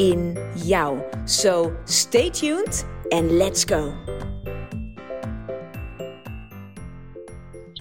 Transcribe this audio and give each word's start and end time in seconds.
in 0.00 0.36
jou. 0.56 0.98
So 1.24 1.72
stay 1.84 2.30
tuned 2.30 2.84
and 3.10 3.30
let's 3.30 3.64
go. 3.64 3.92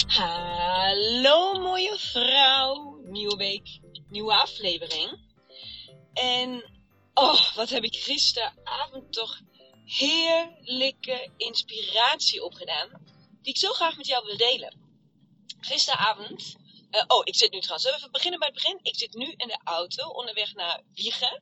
Hallo 0.08 1.54
mooie 1.54 1.98
vrouw. 1.98 3.00
Nieuwe 3.04 3.36
week, 3.36 3.80
nieuwe 4.10 4.34
aflevering. 4.34 5.20
En 6.14 6.64
oh, 7.14 7.56
wat 7.56 7.70
heb 7.70 7.84
ik 7.84 7.96
gisteravond 7.96 9.14
toch 9.14 9.40
heerlijke 9.86 11.30
inspiratie 11.38 12.44
opgedaan. 12.44 12.90
Die 13.42 13.54
ik 13.54 13.58
zo 13.58 13.72
graag 13.72 13.98
met 13.98 14.08
jou 14.08 14.26
wil 14.26 14.38
delen. 14.38 14.76
Gisteravond. 15.60 16.56
Uh, 16.92 17.04
oh, 17.08 17.22
ik 17.24 17.36
zit 17.36 17.52
nu 17.52 17.60
trouwens. 17.60 17.84
Zullen 17.84 18.00
we 18.00 18.06
even 18.06 18.12
beginnen 18.12 18.40
bij 18.40 18.50
het 18.50 18.58
begin? 18.58 18.80
Ik 18.82 18.96
zit 18.96 19.14
nu 19.14 19.34
in 19.38 19.48
de 19.48 19.60
auto 19.64 20.08
onderweg 20.08 20.54
naar 20.54 20.82
Wiegen. 20.94 21.42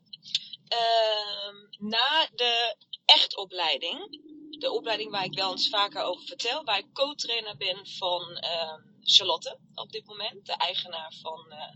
Uh, 0.73 1.53
na 1.77 2.29
de 2.35 2.75
echtopleiding 3.05 4.25
de 4.59 4.71
opleiding 4.71 5.11
waar 5.11 5.25
ik 5.25 5.33
wel 5.33 5.51
eens 5.51 5.69
vaker 5.69 6.01
over 6.01 6.25
vertel, 6.25 6.63
waar 6.63 6.77
ik 6.77 6.93
co-trainer 6.93 7.57
ben 7.57 7.87
van 7.87 8.21
uh, 8.43 8.73
Charlotte 9.01 9.59
op 9.73 9.91
dit 9.91 10.05
moment, 10.05 10.45
de 10.45 10.53
eigenaar 10.53 11.13
van 11.21 11.45
uh, 11.49 11.75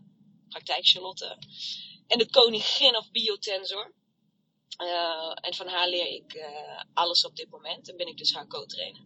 Praktijk 0.49 0.87
Charlotte. 0.87 1.37
En 2.07 2.17
de 2.17 2.29
koningin 2.29 2.97
of 2.97 3.11
biotensor. 3.11 3.93
Uh, 4.77 5.31
en 5.41 5.53
van 5.53 5.67
haar 5.67 5.87
leer 5.87 6.07
ik 6.07 6.33
uh, 6.33 6.83
alles 6.93 7.25
op 7.25 7.35
dit 7.35 7.49
moment 7.49 7.89
en 7.89 7.97
ben 7.97 8.07
ik 8.07 8.17
dus 8.17 8.33
haar 8.33 8.47
co-trainer. 8.47 9.01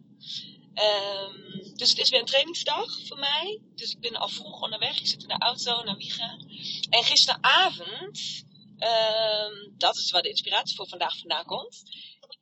Um, 0.74 1.74
dus 1.74 1.90
het 1.90 1.98
is 1.98 2.10
weer 2.10 2.20
een 2.20 2.26
trainingsdag 2.26 3.06
voor 3.06 3.18
mij. 3.18 3.60
Dus 3.74 3.90
ik 3.90 4.00
ben 4.00 4.16
al 4.16 4.28
vroeg 4.28 4.62
onderweg. 4.62 5.00
Ik 5.00 5.06
zit 5.06 5.22
in 5.22 5.28
de 5.28 5.38
auto 5.38 5.82
naar 5.82 5.96
Wiegen. 5.96 6.46
En 6.90 7.04
gisteravond, 7.04 8.44
dat 9.76 9.96
is 9.96 10.10
waar 10.10 10.22
de 10.22 10.28
inspiratie 10.28 10.76
voor 10.76 10.88
vandaag 10.88 11.18
vandaan 11.18 11.44
komt 11.44 11.82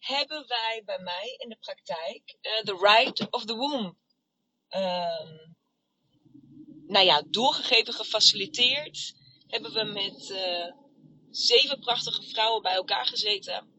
hebben 0.04 0.44
wij 0.48 0.82
bij 0.84 0.98
mij 0.98 1.34
in 1.38 1.48
de 1.48 1.56
praktijk 1.60 2.36
uh, 2.42 2.60
The 2.60 2.76
Right 2.80 3.30
of 3.30 3.44
the 3.44 3.54
Womb. 3.54 3.96
Um, 4.70 5.56
nou 6.86 7.04
ja, 7.04 7.22
doorgegeven, 7.30 7.94
gefaciliteerd. 7.94 9.14
Hebben 9.46 9.72
we 9.72 9.84
met 9.84 10.30
uh, 10.30 10.72
zeven 11.30 11.80
prachtige 11.80 12.22
vrouwen 12.22 12.62
bij 12.62 12.74
elkaar 12.74 13.06
gezeten. 13.06 13.72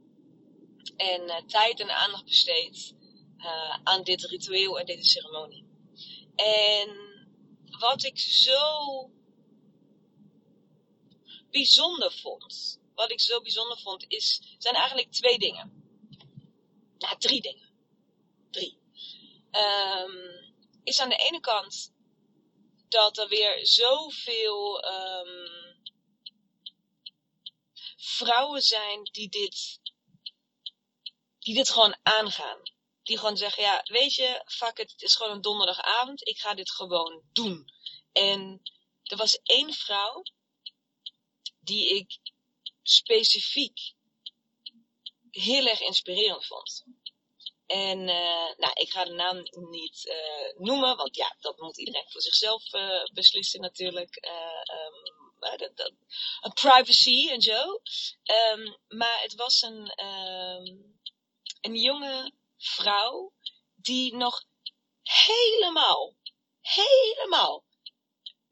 En 0.98 1.22
uh, 1.22 1.36
tijd 1.36 1.80
en 1.80 1.90
aandacht 1.90 2.26
besteed 2.26 2.94
aan 3.84 4.04
dit 4.04 4.24
ritueel 4.24 4.80
en 4.80 4.86
deze 4.86 5.04
ceremonie. 5.04 5.66
En 6.36 6.98
wat 7.80 8.04
ik 8.04 8.20
zo 8.20 8.60
bijzonder 11.56 12.12
vond. 12.12 12.80
Wat 12.96 13.12
ik 13.12 13.22
zo 13.22 13.42
bijzonder 13.42 13.80
vond, 13.80 14.06
is, 14.08 14.42
zijn 14.58 14.76
eigenlijk 14.76 15.12
twee 15.12 15.40
dingen. 15.40 15.84
Nou, 16.98 17.18
drie 17.18 17.42
dingen. 17.42 17.70
Drie. 18.52 18.80
Um, 19.52 20.54
is 20.84 21.00
aan 21.00 21.10
de 21.10 21.16
ene 21.16 21.40
kant 21.40 21.94
dat 22.90 23.18
er 23.18 23.28
weer 23.28 23.68
zoveel 23.68 24.86
um, 24.86 25.84
vrouwen 27.96 28.62
zijn 28.62 29.04
die 29.04 29.30
dit, 29.30 29.80
die 31.40 31.56
dit 31.56 31.70
gewoon 31.70 31.98
aangaan. 32.04 32.60
Die 33.04 33.18
gewoon 33.18 33.38
zeggen, 33.38 33.64
ja, 33.64 33.82
weet 33.84 34.14
je, 34.16 34.44
fuck 34.46 34.78
it, 34.78 34.92
het 34.92 35.02
is 35.02 35.16
gewoon 35.16 35.32
een 35.32 35.42
donderdagavond, 35.42 36.28
ik 36.28 36.40
ga 36.40 36.54
dit 36.54 36.72
gewoon 36.72 37.22
doen. 37.34 37.70
En 38.12 38.62
er 39.04 39.18
was 39.18 39.40
één 39.44 39.74
vrouw 39.74 40.24
die 41.66 41.96
ik 41.96 42.20
specifiek 42.84 43.94
heel 45.32 45.66
erg 45.66 45.80
inspirerend 45.80 46.46
vond. 46.46 46.84
En 47.66 48.00
uh, 48.00 48.56
nou, 48.58 48.72
ik 48.74 48.90
ga 48.90 49.04
de 49.06 49.14
naam 49.14 49.38
niet 49.70 50.06
uh, 50.06 50.66
noemen, 50.66 50.98
want 50.98 51.16
ja, 51.16 51.36
dat 51.40 51.60
moet 51.60 51.78
iedereen 51.78 52.10
voor 52.10 52.22
zichzelf 52.22 52.74
uh, 52.74 53.04
beslissen 53.14 53.62
natuurlijk. 53.62 54.28
Um, 54.28 55.24
dat, 55.58 55.78
dat, 55.78 55.94
privacy 56.54 57.30
en 57.30 57.42
zo. 57.42 57.82
Um, 58.54 58.78
maar 58.88 59.22
het 59.22 59.36
was 59.36 59.62
een, 59.62 60.06
um, 60.06 61.00
een 61.62 61.76
jonge 61.76 62.32
vrouw 62.58 63.34
die 63.76 64.16
nog 64.16 64.44
helemaal, 65.04 66.16
helemaal 66.62 67.65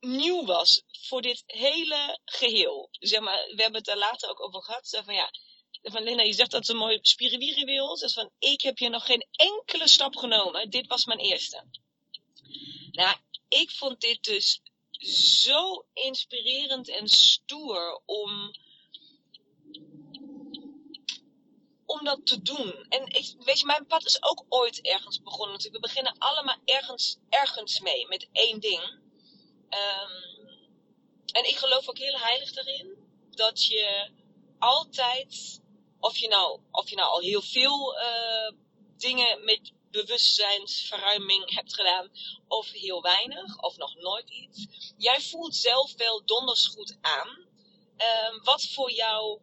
nieuw 0.03 0.45
was 0.45 0.83
voor 0.91 1.21
dit 1.21 1.43
hele 1.45 2.19
geheel. 2.25 2.87
Zeg 2.91 3.19
maar, 3.19 3.47
we 3.55 3.61
hebben 3.61 3.79
het 3.79 3.89
er 3.89 3.97
later 3.97 4.29
ook 4.29 4.41
over 4.41 4.61
gehad. 4.61 5.01
Van 5.05 5.13
ja, 5.13 5.31
van 5.81 6.03
Lena, 6.03 6.23
je 6.23 6.33
zegt 6.33 6.51
dat 6.51 6.65
ze 6.65 6.73
mooi 6.73 6.99
spiriwiri 7.01 7.65
wil. 7.65 7.97
Van, 7.97 8.29
ik 8.39 8.61
heb 8.61 8.77
hier 8.77 8.89
nog 8.89 9.05
geen 9.05 9.27
enkele 9.31 9.87
stap 9.87 10.15
genomen. 10.15 10.69
Dit 10.69 10.87
was 10.87 11.05
mijn 11.05 11.19
eerste. 11.19 11.65
Nou, 12.91 13.15
ik 13.47 13.71
vond 13.71 14.01
dit 14.01 14.23
dus 14.23 14.61
zo 15.43 15.85
inspirerend 15.93 16.89
en 16.89 17.07
stoer 17.07 18.01
om, 18.05 18.55
om 21.85 22.03
dat 22.03 22.25
te 22.25 22.41
doen. 22.41 22.85
En 22.89 23.05
ik, 23.05 23.35
weet 23.39 23.59
je, 23.59 23.65
mijn 23.65 23.85
pad 23.85 24.05
is 24.05 24.23
ook 24.23 24.45
ooit 24.49 24.81
ergens 24.81 25.21
begonnen. 25.21 25.71
we 25.71 25.79
beginnen 25.79 26.15
allemaal 26.17 26.57
ergens, 26.65 27.17
ergens 27.29 27.79
mee, 27.79 28.07
met 28.07 28.27
één 28.31 28.59
ding. 28.59 29.02
Um, 29.73 30.47
en 31.31 31.47
ik 31.47 31.57
geloof 31.57 31.89
ook 31.89 31.97
heel 31.97 32.17
heilig 32.17 32.55
erin 32.55 32.97
dat 33.29 33.65
je 33.65 34.11
altijd 34.59 35.61
of 35.99 36.17
je 36.17 36.27
nou, 36.27 36.59
of 36.71 36.89
je 36.89 36.95
nou 36.95 37.09
al 37.11 37.19
heel 37.19 37.41
veel 37.41 37.97
uh, 37.99 38.51
dingen 38.97 39.43
met 39.45 39.71
bewustzijnsverruiming 39.91 41.53
hebt 41.55 41.73
gedaan, 41.73 42.11
of 42.47 42.71
heel 42.71 43.01
weinig, 43.01 43.61
of 43.61 43.77
nog 43.77 43.95
nooit 43.95 44.29
iets. 44.29 44.67
Jij 44.97 45.21
voelt 45.21 45.55
zelf 45.55 45.95
wel 45.95 46.25
donders 46.25 46.67
goed 46.67 46.97
aan 47.01 47.47
uh, 47.97 48.43
wat 48.43 48.65
voor 48.65 48.91
jou 48.91 49.39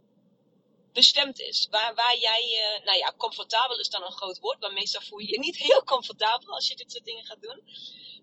bestemd 0.92 1.40
is. 1.40 1.66
Waar, 1.70 1.94
waar 1.94 2.18
jij 2.18 2.42
je, 2.46 2.78
uh, 2.78 2.86
nou 2.86 2.98
ja, 2.98 3.14
comfortabel 3.16 3.78
is 3.78 3.88
dan 3.88 4.02
een 4.02 4.12
groot 4.12 4.38
woord, 4.38 4.60
maar 4.60 4.72
meestal 4.72 5.02
voel 5.02 5.18
je 5.18 5.30
je 5.30 5.38
niet 5.38 5.56
heel 5.56 5.84
comfortabel 5.84 6.54
als 6.54 6.68
je 6.68 6.76
dit 6.76 6.92
soort 6.92 7.04
dingen 7.04 7.24
gaat 7.24 7.42
doen. 7.42 7.62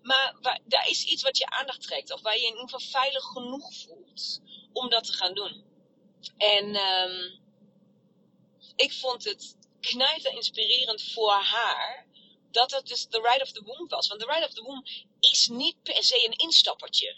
Maar 0.02 0.60
daar 0.64 0.88
is 0.88 1.04
iets 1.04 1.22
wat 1.22 1.38
je 1.38 1.46
aandacht 1.46 1.82
trekt, 1.82 2.12
of 2.12 2.20
waar 2.20 2.36
je 2.36 2.46
in 2.46 2.46
ieder 2.46 2.68
geval 2.68 3.00
veilig 3.00 3.24
genoeg 3.24 3.74
voelt 3.74 4.40
om 4.72 4.90
dat 4.90 5.04
te 5.04 5.12
gaan 5.12 5.34
doen. 5.34 5.64
En 6.36 6.76
um, 6.76 7.40
ik 8.76 8.92
vond 8.92 9.24
het 9.24 9.56
knijter 9.80 10.32
inspirerend 10.32 11.02
voor 11.02 11.32
haar 11.32 12.06
dat 12.50 12.70
het 12.70 12.86
dus 12.86 13.06
The 13.10 13.20
Ride 13.20 13.42
of 13.42 13.52
the 13.52 13.62
Womb 13.62 13.90
was. 13.90 14.08
Want 14.08 14.20
The 14.20 14.32
Ride 14.32 14.46
of 14.46 14.54
the 14.54 14.62
Womb 14.62 14.86
is 15.20 15.48
niet 15.48 15.82
per 15.82 16.04
se 16.04 16.26
een 16.26 16.36
instappertje. 16.36 17.16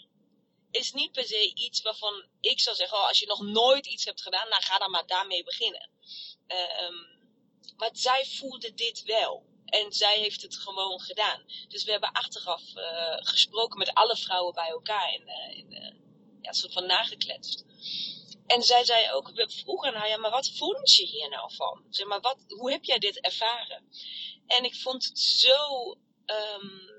Is 0.71 0.91
niet 0.91 1.11
per 1.11 1.25
se 1.25 1.51
iets 1.53 1.81
waarvan 1.81 2.25
ik 2.39 2.59
zou 2.59 2.75
zeggen, 2.75 2.97
oh, 2.97 3.07
als 3.07 3.19
je 3.19 3.25
nog 3.25 3.41
nooit 3.41 3.85
iets 3.85 4.05
hebt 4.05 4.21
gedaan, 4.21 4.49
dan 4.49 4.61
ga 4.61 4.77
dan 4.77 4.91
maar 4.91 5.07
daarmee 5.07 5.43
beginnen. 5.43 5.89
Uh, 6.47 6.81
um, 6.81 7.19
maar 7.77 7.89
zij 7.93 8.25
voelde 8.25 8.73
dit 8.73 9.03
wel. 9.03 9.45
En 9.71 9.91
zij 9.91 10.19
heeft 10.19 10.41
het 10.41 10.57
gewoon 10.57 10.99
gedaan. 10.99 11.43
Dus 11.67 11.83
we 11.83 11.91
hebben 11.91 12.11
achteraf 12.11 12.61
uh, 12.75 13.17
gesproken 13.17 13.77
met 13.77 13.93
alle 13.93 14.17
vrouwen 14.17 14.53
bij 14.53 14.69
elkaar. 14.69 15.13
En, 15.13 15.21
uh, 15.21 15.57
in, 15.57 15.71
ja, 16.41 16.49
een 16.49 16.53
soort 16.53 16.73
van 16.73 16.85
nagekletst. 16.85 17.65
En 18.47 18.63
zij 18.63 18.85
zei 18.85 19.11
ook, 19.11 19.31
we 19.31 19.51
vroegen 19.63 19.93
haar, 19.93 20.07
ja, 20.07 20.17
maar 20.17 20.31
wat 20.31 20.51
vond 20.55 20.95
je 20.95 21.05
hier 21.05 21.29
nou 21.29 21.53
van? 21.55 21.83
Zeg 21.89 22.07
maar, 22.07 22.21
wat, 22.21 22.37
hoe 22.47 22.71
heb 22.71 22.83
jij 22.83 22.97
dit 22.97 23.19
ervaren? 23.19 23.83
En 24.47 24.63
ik 24.63 24.75
vond 24.75 25.05
het 25.05 25.19
zo, 25.19 25.89
um, 26.25 26.89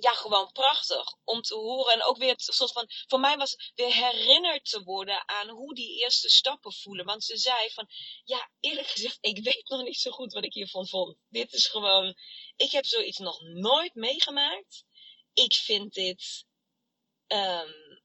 ja, 0.00 0.12
gewoon 0.12 0.52
prachtig 0.52 1.16
om 1.24 1.42
te 1.42 1.54
horen. 1.54 1.92
En 1.92 2.02
ook 2.02 2.16
weer 2.16 2.30
het 2.30 2.42
soort 2.42 2.72
van, 2.72 2.90
voor 3.06 3.20
mij 3.20 3.36
was 3.36 3.72
weer 3.74 3.94
herinnerd 3.94 4.70
te 4.70 4.82
worden 4.82 5.28
aan 5.28 5.48
hoe 5.48 5.74
die 5.74 6.02
eerste 6.02 6.30
stappen 6.30 6.72
voelen. 6.72 7.04
Want 7.04 7.24
ze 7.24 7.36
zei 7.36 7.70
van, 7.70 7.88
ja, 8.24 8.50
eerlijk 8.60 8.88
gezegd, 8.88 9.18
ik 9.20 9.44
weet 9.44 9.68
nog 9.68 9.82
niet 9.82 10.00
zo 10.00 10.10
goed 10.10 10.32
wat 10.32 10.44
ik 10.44 10.52
hiervan 10.52 10.88
vond. 10.88 11.16
Dit 11.28 11.52
is 11.52 11.66
gewoon, 11.66 12.16
ik 12.56 12.70
heb 12.70 12.86
zoiets 12.86 13.18
nog 13.18 13.40
nooit 13.40 13.94
meegemaakt. 13.94 14.84
Ik 15.32 15.54
vind 15.54 15.92
dit, 15.92 16.44
um, 17.26 18.00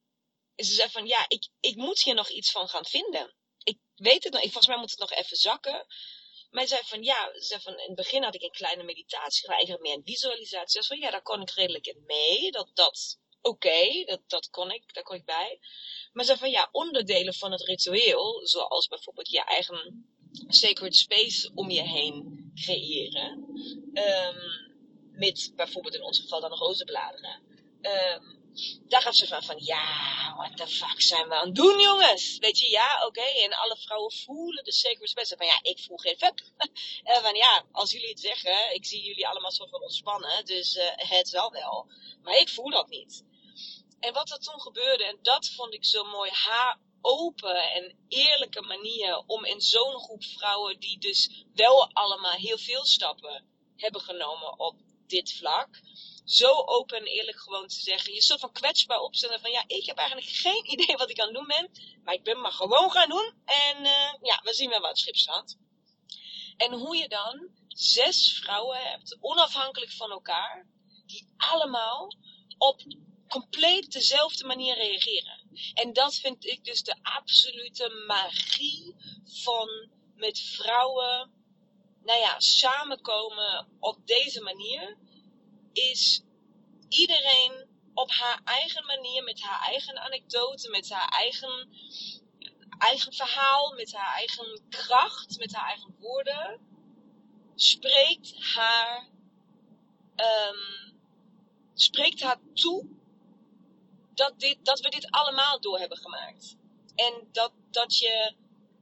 ze 0.56 0.74
zei 0.74 0.90
van 0.90 1.08
ja, 1.08 1.26
ik, 1.28 1.50
ik 1.60 1.76
moet 1.76 2.04
hier 2.04 2.16
nog 2.16 2.30
iets 2.30 2.52
van 2.52 2.68
gaan 2.68 2.86
vinden. 2.86 3.36
ik 3.64 3.80
weet 3.96 4.24
het 4.24 4.34
nog, 4.34 4.42
volgens 4.42 4.68
mij 4.68 4.78
moet 4.78 4.92
het 4.92 5.00
nog 5.00 5.12
even 5.12 5.38
zakken. 5.38 5.86
Maar 6.56 6.68
zei 6.68 6.82
van 6.84 7.04
ja, 7.04 7.32
zei 7.34 7.62
van, 7.62 7.74
in 7.74 7.88
het 7.88 7.96
begin 7.96 8.24
had 8.24 8.36
ik 8.36 8.42
een 8.42 8.52
kleine 8.52 8.84
meditatie, 8.84 9.48
maar 9.48 9.56
eigenlijk 9.56 9.86
meer 9.86 9.96
een 9.96 10.14
visualisatie. 10.14 10.82
Zei 10.82 10.86
van 10.86 11.00
ja, 11.00 11.12
daar 11.12 11.22
kon 11.22 11.42
ik 11.42 11.50
redelijk 11.50 11.88
in 11.88 12.04
mee. 12.06 12.52
Dat, 12.52 12.70
dat 12.74 13.20
oké, 13.42 14.04
dat, 14.06 14.22
dat 14.28 14.50
kon 14.50 14.72
ik, 14.72 14.94
daar 14.94 15.04
kon 15.04 15.16
ik 15.16 15.26
bij. 15.26 15.60
Maar 16.14 16.26
zei 16.26 16.38
van 16.38 16.50
ja, 16.50 16.70
onderdelen 16.72 17.34
van 17.34 17.52
het 17.52 17.62
ritueel, 17.62 18.48
zoals 18.48 18.88
bijvoorbeeld 18.88 19.30
je 19.30 19.44
eigen 19.44 20.06
sacred 20.48 20.96
space 20.96 21.52
om 21.56 21.70
je 21.70 21.82
heen 21.82 22.52
creëren. 22.56 23.32
Um, 23.94 24.74
met 25.12 25.52
bijvoorbeeld 25.56 25.96
in 25.96 26.04
ons 26.04 26.20
geval 26.20 26.42
dan 26.42 26.52
rozenbladeren. 26.52 27.42
Um, 27.82 28.45
daar 28.88 29.02
gaf 29.02 29.16
ze 29.16 29.28
van, 29.28 29.44
van 29.44 29.58
ja, 29.60 30.34
what 30.38 30.58
the 30.58 30.68
fuck 30.68 31.02
zijn 31.02 31.28
we 31.28 31.36
aan 31.36 31.46
het 31.46 31.56
doen, 31.56 31.80
jongens? 31.80 32.38
Weet 32.38 32.60
je, 32.60 32.70
ja, 32.70 33.06
oké. 33.06 33.22
En 33.22 33.54
alle 33.54 33.78
vrouwen 33.78 34.12
voelen 34.12 34.64
de 34.64 34.72
sacred 34.72 35.10
space. 35.10 35.38
Van 35.38 35.48
ja, 35.48 35.60
ik 35.62 35.80
voel 35.80 35.98
geen 35.98 36.18
fuck. 36.18 36.44
en 37.14 37.22
van 37.22 37.36
ja, 37.36 37.66
als 37.72 37.92
jullie 37.92 38.10
het 38.10 38.20
zeggen, 38.20 38.74
ik 38.74 38.86
zie 38.86 39.04
jullie 39.04 39.28
allemaal 39.28 39.52
zo 39.52 39.66
van 39.66 39.82
ontspannen, 39.82 40.46
dus 40.46 40.76
uh, 40.76 40.84
het 40.96 41.28
zal 41.28 41.52
wel. 41.52 41.90
Maar 42.22 42.38
ik 42.38 42.50
voel 42.50 42.70
dat 42.70 42.88
niet. 42.88 43.24
En 44.00 44.14
wat 44.14 44.32
er 44.32 44.40
toen 44.40 44.62
gebeurde, 44.62 45.06
en 45.06 45.20
dat 45.22 45.50
vond 45.50 45.74
ik 45.74 45.86
zo 45.86 46.04
mooi, 46.04 46.32
haar 46.32 46.80
open 47.02 47.72
en 47.72 48.06
eerlijke 48.08 48.62
manier 48.62 49.24
om 49.26 49.46
in 49.46 49.62
zo'n 49.62 50.00
groep 50.00 50.24
vrouwen, 50.24 50.80
die 50.80 51.00
dus 51.00 51.46
wel 51.54 51.90
allemaal 51.94 52.32
heel 52.32 52.58
veel 52.58 52.86
stappen 52.86 53.46
hebben 53.76 54.02
genomen 54.02 54.60
op 54.60 54.76
dit 55.08 55.34
vlak, 55.34 55.70
zo 56.26 56.64
open 56.66 56.98
en 56.98 57.06
eerlijk 57.06 57.40
gewoon 57.40 57.68
te 57.68 57.82
zeggen. 57.82 58.14
Je 58.14 58.22
soort 58.22 58.40
van 58.40 58.52
kwetsbaar 58.52 59.00
opstellen 59.00 59.40
van 59.40 59.52
ja, 59.52 59.64
ik 59.68 59.86
heb 59.86 59.98
eigenlijk 59.98 60.30
geen 60.30 60.72
idee 60.74 60.96
wat 60.98 61.10
ik 61.10 61.20
aan 61.20 61.28
het 61.28 61.36
doen 61.36 61.48
ben. 61.48 61.72
Maar 62.04 62.14
ik 62.14 62.24
ben 62.24 62.40
maar 62.40 62.52
gewoon 62.52 62.92
gaan 62.92 63.10
doen. 63.10 63.34
En 63.46 63.78
uh, 63.84 64.14
ja, 64.22 64.42
we 64.44 64.54
zien 64.54 64.70
wel 64.70 64.80
wat 64.80 64.90
het 64.90 65.00
schip 65.00 65.16
staat. 65.16 65.58
En 66.58 66.74
hoe 66.74 66.98
je 66.98 67.08
dan 67.08 67.50
zes 67.68 68.40
vrouwen 68.42 68.78
hebt, 68.78 69.18
onafhankelijk 69.20 69.92
van 69.92 70.12
elkaar, 70.12 70.68
die 71.06 71.28
allemaal 71.38 72.16
op 72.58 72.82
compleet 73.28 73.92
dezelfde 73.92 74.46
manier 74.46 74.76
reageren. 74.76 75.40
En 75.74 75.94
dat 75.94 76.16
vind 76.16 76.46
ik 76.46 76.64
dus 76.64 76.84
de 76.84 76.96
absolute 77.02 78.04
magie 78.08 78.96
van 79.44 79.90
met 80.16 80.40
vrouwen, 80.40 81.32
nou 82.04 82.20
ja, 82.20 82.40
samenkomen 82.40 83.68
op 83.80 84.08
deze 84.08 84.42
manier 84.42 84.98
is 85.76 86.22
iedereen 86.90 87.68
op 87.94 88.12
haar 88.12 88.42
eigen 88.44 88.86
manier, 88.86 89.24
met 89.24 89.42
haar 89.42 89.62
eigen 89.68 89.98
anekdote, 90.00 90.70
met 90.70 90.90
haar 90.90 91.10
eigen, 91.10 91.70
eigen 92.78 93.14
verhaal, 93.14 93.74
met 93.74 93.94
haar 93.94 94.16
eigen 94.16 94.66
kracht, 94.70 95.38
met 95.38 95.54
haar 95.54 95.68
eigen 95.68 95.96
woorden, 96.00 96.60
spreekt 97.56 98.36
haar, 98.56 99.10
um, 100.16 101.00
spreekt 101.74 102.22
haar 102.22 102.40
toe 102.54 102.88
dat, 104.14 104.40
dit, 104.40 104.66
dat 104.66 104.80
we 104.80 104.90
dit 104.90 105.12
allemaal 105.12 105.60
door 105.60 105.80
hebben 105.80 105.98
gemaakt. 105.98 106.56
En 106.96 107.28
dat, 107.32 107.52
dat, 107.72 107.98
je, 107.98 108.36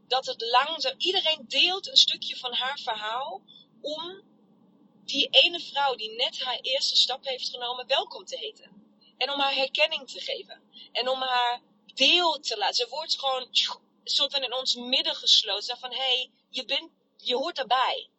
dat 0.08 0.26
het 0.26 0.42
langzaam, 0.42 0.96
iedereen 0.98 1.46
deelt 1.48 1.88
een 1.88 1.98
stukje 1.98 2.38
van 2.38 2.54
haar 2.54 2.80
verhaal 2.80 3.42
om 3.82 4.22
die 5.06 5.28
ene 5.30 5.60
vrouw 5.60 5.96
die 5.96 6.12
net 6.12 6.40
haar 6.40 6.60
eerste 6.60 6.96
stap 6.96 7.26
heeft 7.26 7.50
genomen 7.50 7.88
welkom 7.88 8.26
te 8.26 8.38
heten. 8.38 8.82
En 9.18 9.32
om 9.32 9.40
haar 9.40 9.56
herkenning 9.56 10.10
te 10.10 10.20
geven. 10.20 10.70
En 10.92 11.10
om 11.10 11.22
haar 11.22 11.62
deel 11.94 12.40
te 12.40 12.58
laten. 12.58 12.76
Ze 12.76 12.88
wordt 12.90 13.20
gewoon 13.20 13.48
soort 14.04 14.32
van 14.32 14.44
in 14.44 14.54
ons 14.54 14.76
midden 14.76 15.16
gesloten. 15.16 15.78
Van 15.78 15.92
hé, 15.92 15.98
hey, 15.98 16.32
je, 16.50 16.90
je 17.18 17.36
hoort 17.36 17.58
erbij. 17.58 18.10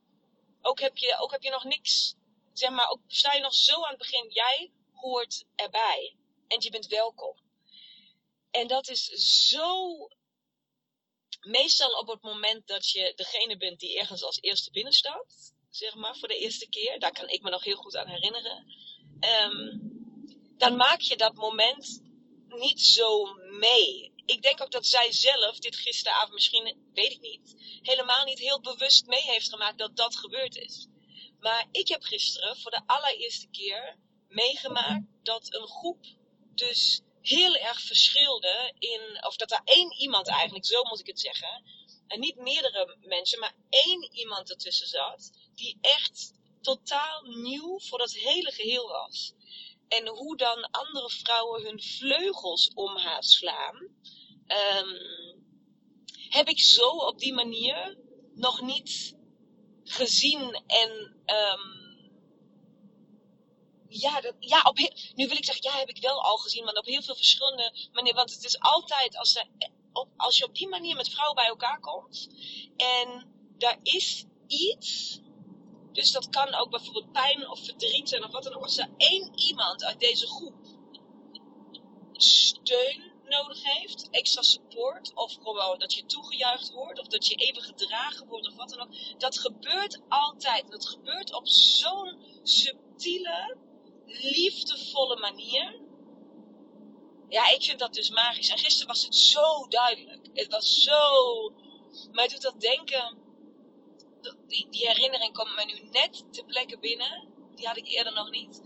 Ook 0.62 0.80
heb, 0.80 0.96
je, 0.96 1.16
ook 1.18 1.30
heb 1.30 1.42
je 1.42 1.50
nog 1.50 1.64
niks. 1.64 2.14
Zeg 2.52 2.70
maar, 2.70 2.88
ook 2.88 3.00
sta 3.06 3.32
je 3.32 3.40
nog 3.40 3.54
zo 3.54 3.82
aan 3.82 3.88
het 3.88 3.98
begin. 3.98 4.30
Jij 4.30 4.72
hoort 4.92 5.44
erbij. 5.54 6.16
En 6.48 6.60
je 6.60 6.70
bent 6.70 6.86
welkom. 6.86 7.36
En 8.50 8.66
dat 8.66 8.88
is 8.88 9.06
zo. 9.46 10.08
Meestal 11.40 11.98
op 11.98 12.08
het 12.08 12.22
moment 12.22 12.66
dat 12.66 12.88
je 12.88 13.12
degene 13.16 13.56
bent 13.56 13.80
die 13.80 13.98
ergens 13.98 14.22
als 14.22 14.40
eerste 14.40 14.70
binnenstapt 14.70 15.53
zeg 15.76 15.94
maar, 15.94 16.16
voor 16.16 16.28
de 16.28 16.38
eerste 16.38 16.68
keer. 16.68 16.98
Daar 16.98 17.12
kan 17.12 17.28
ik 17.28 17.42
me 17.42 17.50
nog 17.50 17.64
heel 17.64 17.76
goed 17.76 17.96
aan 17.96 18.08
herinneren. 18.08 18.64
Um, 19.20 19.92
dan 20.56 20.76
maak 20.76 21.00
je 21.00 21.16
dat 21.16 21.34
moment 21.34 22.02
niet 22.48 22.80
zo 22.80 23.24
mee. 23.50 24.12
Ik 24.26 24.42
denk 24.42 24.60
ook 24.60 24.70
dat 24.70 24.86
zij 24.86 25.12
zelf 25.12 25.58
dit 25.58 25.76
gisteravond 25.76 26.32
misschien, 26.32 26.76
weet 26.92 27.12
ik 27.12 27.20
niet, 27.20 27.54
helemaal 27.82 28.24
niet 28.24 28.38
heel 28.38 28.60
bewust 28.60 29.06
mee 29.06 29.22
heeft 29.22 29.48
gemaakt 29.48 29.78
dat 29.78 29.96
dat 29.96 30.16
gebeurd 30.16 30.56
is. 30.56 30.86
Maar 31.40 31.68
ik 31.70 31.88
heb 31.88 32.02
gisteren 32.02 32.56
voor 32.56 32.70
de 32.70 32.82
allereerste 32.86 33.48
keer 33.50 33.96
meegemaakt 34.28 35.04
dat 35.22 35.54
een 35.54 35.66
groep 35.66 36.06
dus 36.54 37.00
heel 37.20 37.54
erg 37.54 37.80
verschilde 37.80 38.72
in, 38.78 39.26
of 39.26 39.36
dat 39.36 39.50
er 39.50 39.60
één 39.64 39.92
iemand 39.92 40.28
eigenlijk, 40.28 40.66
zo 40.66 40.82
moet 40.82 41.00
ik 41.00 41.06
het 41.06 41.20
zeggen, 41.20 41.64
en 42.06 42.20
niet 42.20 42.36
meerdere 42.36 42.96
mensen, 43.00 43.38
maar 43.38 43.54
één 43.70 44.12
iemand 44.12 44.50
ertussen 44.50 44.86
zat, 44.86 45.30
die 45.54 45.78
echt 45.80 46.32
totaal 46.60 47.22
nieuw 47.22 47.80
voor 47.80 47.98
dat 47.98 48.12
hele 48.12 48.52
geheel 48.52 48.88
was. 48.88 49.34
En 49.88 50.08
hoe 50.08 50.36
dan 50.36 50.70
andere 50.70 51.10
vrouwen 51.10 51.62
hun 51.62 51.82
vleugels 51.82 52.70
om 52.74 52.96
haar 52.96 53.24
slaan, 53.24 53.76
um, 54.46 55.00
heb 56.28 56.48
ik 56.48 56.60
zo 56.60 56.88
op 56.88 57.18
die 57.18 57.34
manier 57.34 57.98
nog 58.34 58.60
niet 58.60 59.16
gezien 59.84 60.62
en 60.66 60.90
um, 61.26 61.84
ja, 63.88 64.20
dat, 64.20 64.34
ja 64.38 64.62
op 64.62 64.76
nu 65.14 65.26
wil 65.26 65.36
ik 65.36 65.44
zeggen, 65.44 65.70
ja, 65.70 65.78
heb 65.78 65.88
ik 65.88 66.00
wel 66.00 66.22
al 66.22 66.36
gezien, 66.36 66.64
maar 66.64 66.74
op 66.74 66.84
heel 66.84 67.02
veel 67.02 67.14
verschillende 67.14 67.88
manieren. 67.92 68.18
Want 68.18 68.34
het 68.34 68.44
is 68.44 68.58
altijd, 68.58 69.16
als, 69.16 69.44
op, 69.92 70.08
als 70.16 70.38
je 70.38 70.44
op 70.44 70.54
die 70.54 70.68
manier 70.68 70.96
met 70.96 71.08
vrouwen 71.08 71.34
bij 71.36 71.46
elkaar 71.46 71.80
komt 71.80 72.28
en 72.76 73.32
daar 73.58 73.78
is 73.82 74.24
iets 74.46 75.18
dus 75.94 76.12
dat 76.12 76.28
kan 76.28 76.54
ook 76.54 76.70
bijvoorbeeld 76.70 77.12
pijn 77.12 77.48
of 77.48 77.64
verdriet 77.64 78.08
zijn 78.08 78.24
of 78.24 78.30
wat 78.30 78.42
dan 78.42 78.54
ook. 78.54 78.62
Als 78.62 78.78
er 78.78 78.88
één 78.96 79.38
iemand 79.38 79.84
uit 79.84 80.00
deze 80.00 80.26
groep 80.26 80.54
steun 82.12 83.12
nodig 83.24 83.62
heeft, 83.62 84.08
extra 84.10 84.42
support, 84.42 85.14
of 85.14 85.32
gewoon 85.42 85.78
dat 85.78 85.94
je 85.94 86.06
toegejuicht 86.06 86.70
wordt, 86.70 87.00
of 87.00 87.06
dat 87.06 87.26
je 87.26 87.34
even 87.34 87.62
gedragen 87.62 88.26
wordt, 88.26 88.48
of 88.48 88.54
wat 88.54 88.68
dan 88.68 88.80
ook. 88.80 89.18
Dat 89.18 89.38
gebeurt 89.38 90.00
altijd. 90.08 90.70
Dat 90.70 90.88
gebeurt 90.88 91.32
op 91.32 91.48
zo'n 91.48 92.18
subtiele, 92.42 93.56
liefdevolle 94.06 95.18
manier. 95.18 95.80
Ja, 97.28 97.50
ik 97.50 97.62
vind 97.62 97.78
dat 97.78 97.94
dus 97.94 98.10
magisch. 98.10 98.48
En 98.48 98.58
gisteren 98.58 98.88
was 98.88 99.02
het 99.02 99.16
zo 99.16 99.66
duidelijk. 99.68 100.28
Het 100.32 100.50
was 100.50 100.82
zo. 100.82 101.52
Mij 102.12 102.28
doet 102.28 102.42
dat 102.42 102.60
denken 102.60 103.23
die, 104.46 104.66
die 104.70 104.86
herinnering 104.86 105.34
komt 105.34 105.54
me 105.54 105.64
nu 105.64 105.88
net 105.90 106.24
te 106.32 106.44
plekken 106.44 106.80
binnen. 106.80 107.32
Die 107.54 107.66
had 107.66 107.76
ik 107.76 107.86
eerder 107.86 108.12
nog 108.12 108.30
niet. 108.30 108.62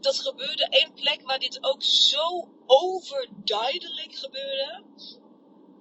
Dat 0.00 0.18
gebeurde 0.18 0.64
één 0.64 0.94
plek 0.94 1.22
waar 1.22 1.38
dit 1.38 1.64
ook 1.64 1.82
zo 1.82 2.48
overduidelijk 2.66 4.14
gebeurde. 4.14 4.84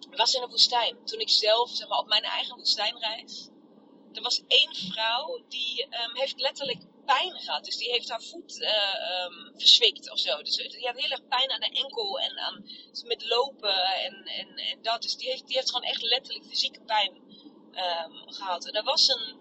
Was 0.10 0.34
in 0.34 0.42
een 0.42 0.50
woestijn. 0.50 1.06
Toen 1.06 1.20
ik 1.20 1.30
zelf, 1.30 1.70
zeg 1.70 1.88
maar, 1.88 1.98
op 1.98 2.08
mijn 2.08 2.24
eigen 2.24 2.56
woestijnreis. 2.56 3.50
Er 4.14 4.22
was 4.22 4.42
één 4.48 4.76
vrouw 4.76 5.44
die 5.48 5.84
um, 5.84 6.16
heeft 6.16 6.40
letterlijk 6.40 6.86
pijn 7.06 7.40
gehad. 7.40 7.66
Dus 7.66 7.78
die 7.78 7.92
heeft 7.92 8.10
haar 8.10 8.24
voet 8.24 8.60
uh, 8.60 9.52
verswikt 9.56 10.12
of 10.12 10.20
zo. 10.20 10.42
Dus 10.42 10.56
die 10.56 10.88
had 10.88 11.02
heel 11.02 11.12
erg 11.12 11.28
pijn 11.28 11.52
aan 11.52 11.60
de 11.60 11.70
enkel 11.84 12.20
en 12.20 12.38
aan, 12.38 12.66
met 13.04 13.28
lopen 13.28 13.84
en, 13.84 14.24
en, 14.24 14.56
en 14.56 14.82
dat. 14.82 15.02
Dus 15.02 15.16
die 15.16 15.30
heeft, 15.30 15.48
die 15.48 15.56
heeft 15.56 15.70
gewoon 15.70 15.90
echt 15.90 16.02
letterlijk 16.02 16.46
fysieke 16.46 16.82
pijn 16.82 17.29
um, 17.74 18.34
gehad. 18.34 18.66
En 18.66 18.74
er 18.74 18.84
was 18.84 19.08
een 19.08 19.38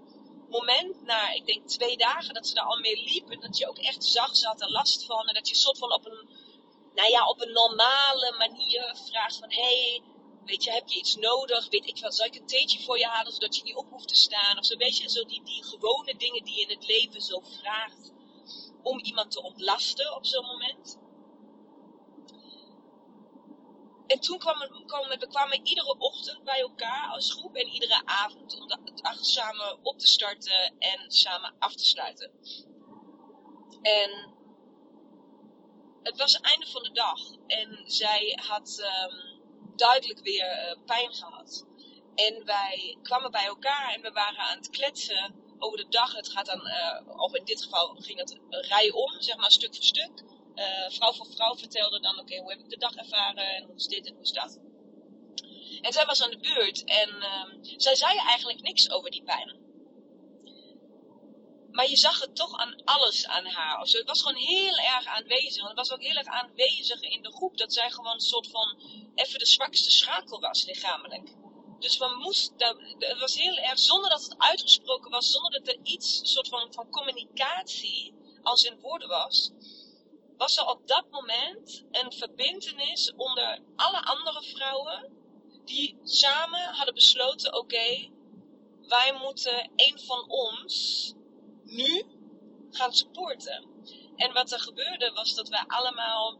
moment 0.48 1.02
na, 1.02 1.32
ik 1.32 1.46
denk 1.46 1.68
twee 1.68 1.96
dagen, 1.96 2.34
dat 2.34 2.46
ze 2.46 2.54
daar 2.54 2.64
al 2.64 2.78
mee 2.78 3.04
liep. 3.04 3.30
En 3.30 3.40
dat 3.40 3.58
je 3.58 3.68
ook 3.68 3.78
echt 3.78 4.04
zag, 4.04 4.36
ze 4.36 4.46
had 4.46 4.60
er 4.60 4.70
last 4.70 5.04
van. 5.04 5.26
En 5.28 5.34
dat 5.34 5.48
je 5.48 5.54
soort 5.54 5.78
van 5.78 5.92
op 5.92 6.06
een, 6.06 6.28
nou 6.94 7.10
ja, 7.10 7.28
op 7.28 7.40
een 7.40 7.52
normale 7.52 8.34
manier 8.38 8.96
vraagt 9.10 9.36
van, 9.36 9.52
hey, 9.52 10.02
weet 10.44 10.64
je, 10.64 10.70
heb 10.70 10.88
je 10.88 10.98
iets 10.98 11.16
nodig? 11.16 11.68
Weet 11.68 11.86
ik 11.86 11.98
wel, 11.98 12.12
zal 12.12 12.26
ik 12.26 12.34
een 12.34 12.46
theetje 12.46 12.82
voor 12.82 12.98
je 12.98 13.06
halen, 13.06 13.32
zodat 13.32 13.56
je 13.56 13.62
niet 13.62 13.76
op 13.76 13.90
hoeft 13.90 14.08
te 14.08 14.16
staan? 14.16 14.58
Of 14.58 14.64
zo, 14.64 14.76
weet 14.76 14.98
je, 14.98 15.10
zo 15.10 15.24
die, 15.24 15.42
die 15.44 15.64
gewone 15.64 16.16
dingen 16.16 16.44
die 16.44 16.54
je 16.54 16.60
in 16.60 16.76
het 16.76 16.86
leven 16.86 17.20
zo 17.20 17.42
vraagt 17.60 18.12
om 18.82 18.98
iemand 18.98 19.30
te 19.30 19.42
ontlasten 19.42 20.14
op 20.14 20.26
zo'n 20.26 20.46
moment. 20.46 20.98
En 24.08 24.20
toen 24.20 24.38
kwamen, 24.38 24.86
kwamen, 24.86 25.18
we 25.18 25.26
kwamen 25.26 25.66
iedere 25.66 25.98
ochtend 25.98 26.44
bij 26.44 26.60
elkaar 26.60 27.08
als 27.08 27.32
groep 27.32 27.56
en 27.56 27.68
iedere 27.68 28.02
avond 28.04 28.60
om 28.60 28.70
het 28.70 29.26
samen 29.26 29.78
op 29.82 29.98
te 29.98 30.06
starten 30.06 30.74
en 30.78 31.10
samen 31.10 31.54
af 31.58 31.74
te 31.74 31.86
sluiten. 31.86 32.30
En 33.82 34.36
het 36.02 36.16
was 36.16 36.32
het 36.32 36.42
einde 36.42 36.66
van 36.66 36.82
de 36.82 36.92
dag 36.92 37.18
en 37.46 37.82
zij 37.86 38.38
had, 38.46 38.90
um, 39.10 39.38
duidelijk 39.78 40.20
weer 40.20 40.50
eh, 40.50 40.76
pijn 40.86 41.14
gehad. 41.14 41.66
En 42.14 42.44
wij 42.44 42.98
kwamen 43.02 43.30
bij 43.30 43.46
elkaar 43.46 43.92
en 43.94 44.02
we 44.02 44.10
waren 44.10 44.38
aan 44.38 44.56
het 44.56 44.70
kletsen 44.70 45.34
over 45.58 45.78
de 45.78 45.88
dag. 45.88 46.12
Het 46.12 46.28
gaat 46.28 46.46
dan, 46.46 46.66
uh, 46.66 47.20
of 47.20 47.34
in 47.34 47.44
dit 47.44 47.62
geval 47.62 47.96
ging 47.98 48.18
het 48.18 48.38
rij 48.48 48.90
om, 48.90 49.20
zeg 49.20 49.36
maar 49.36 49.50
stuk 49.50 49.74
voor 49.74 49.84
stuk. 49.84 50.24
Uh, 50.58 50.90
vrouw 50.90 51.12
voor 51.12 51.26
vrouw 51.34 51.56
vertelde 51.56 52.00
dan, 52.00 52.18
oké, 52.18 52.38
hoe 52.38 52.50
heb 52.50 52.58
ik 52.58 52.68
de 52.68 52.76
dag 52.76 52.94
ervaren 52.94 53.54
en 53.54 53.64
hoe 53.64 53.76
is 53.76 53.86
dit 53.86 54.06
en 54.06 54.14
hoe 54.14 54.22
is 54.22 54.32
dat. 54.32 54.58
En 55.80 55.92
zij 55.92 56.06
was 56.06 56.22
aan 56.22 56.30
de 56.30 56.38
beurt 56.38 56.84
en 56.84 57.08
uh, 57.08 57.74
zij 57.76 57.94
zei 57.94 58.18
eigenlijk 58.18 58.60
niks 58.60 58.90
over 58.90 59.10
die 59.10 59.22
pijn. 59.22 59.66
Maar 61.70 61.88
je 61.88 61.96
zag 61.96 62.20
het 62.20 62.36
toch 62.36 62.58
aan 62.58 62.82
alles 62.84 63.26
aan 63.26 63.46
haar. 63.46 63.80
Of. 63.80 63.92
Het 63.92 64.06
was 64.06 64.22
gewoon 64.22 64.42
heel 64.42 64.76
erg 64.76 65.06
aanwezig. 65.06 65.68
Het 65.68 65.76
was 65.76 65.92
ook 65.92 66.02
heel 66.02 66.16
erg 66.16 66.26
aanwezig 66.26 67.00
in 67.00 67.22
de 67.22 67.32
groep. 67.32 67.56
Dat 67.56 67.72
zij 67.72 67.90
gewoon 67.90 68.12
een 68.12 68.20
soort 68.20 68.48
van 68.50 68.78
even 69.14 69.38
de 69.38 69.46
zwakste 69.46 69.90
schakel 69.90 70.40
was 70.40 70.64
lichamelijk. 70.64 71.34
Dus 71.78 71.98
we 71.98 72.16
moesten, 72.22 72.96
het 72.98 73.18
was 73.18 73.34
heel 73.34 73.56
erg, 73.56 73.78
zonder 73.78 74.10
dat 74.10 74.22
het 74.22 74.38
uitgesproken 74.38 75.10
was, 75.10 75.30
zonder 75.30 75.50
dat 75.50 75.68
er 75.68 75.78
iets, 75.82 76.20
soort 76.22 76.48
van, 76.48 76.72
van 76.72 76.90
communicatie 76.90 78.14
als 78.42 78.64
in 78.64 78.80
woorden 78.80 79.08
was, 79.08 79.50
was 80.38 80.56
er 80.56 80.66
op 80.66 80.86
dat 80.86 81.10
moment 81.10 81.84
een 81.90 82.12
verbindenis 82.12 83.12
onder 83.16 83.62
alle 83.76 84.04
andere 84.04 84.42
vrouwen 84.42 85.16
die 85.64 85.98
samen 86.02 86.74
hadden 86.74 86.94
besloten, 86.94 87.58
oké, 87.58 88.10
wij 88.88 89.18
moeten 89.22 89.70
een 89.76 89.98
van 89.98 90.30
ons 90.30 91.14
nu 91.64 92.04
gaan 92.70 92.92
supporten. 92.92 93.66
En 94.16 94.32
wat 94.32 94.52
er 94.52 94.60
gebeurde 94.60 95.12
was 95.14 95.34
dat 95.34 95.48
wij 95.48 95.64
allemaal 95.66 96.38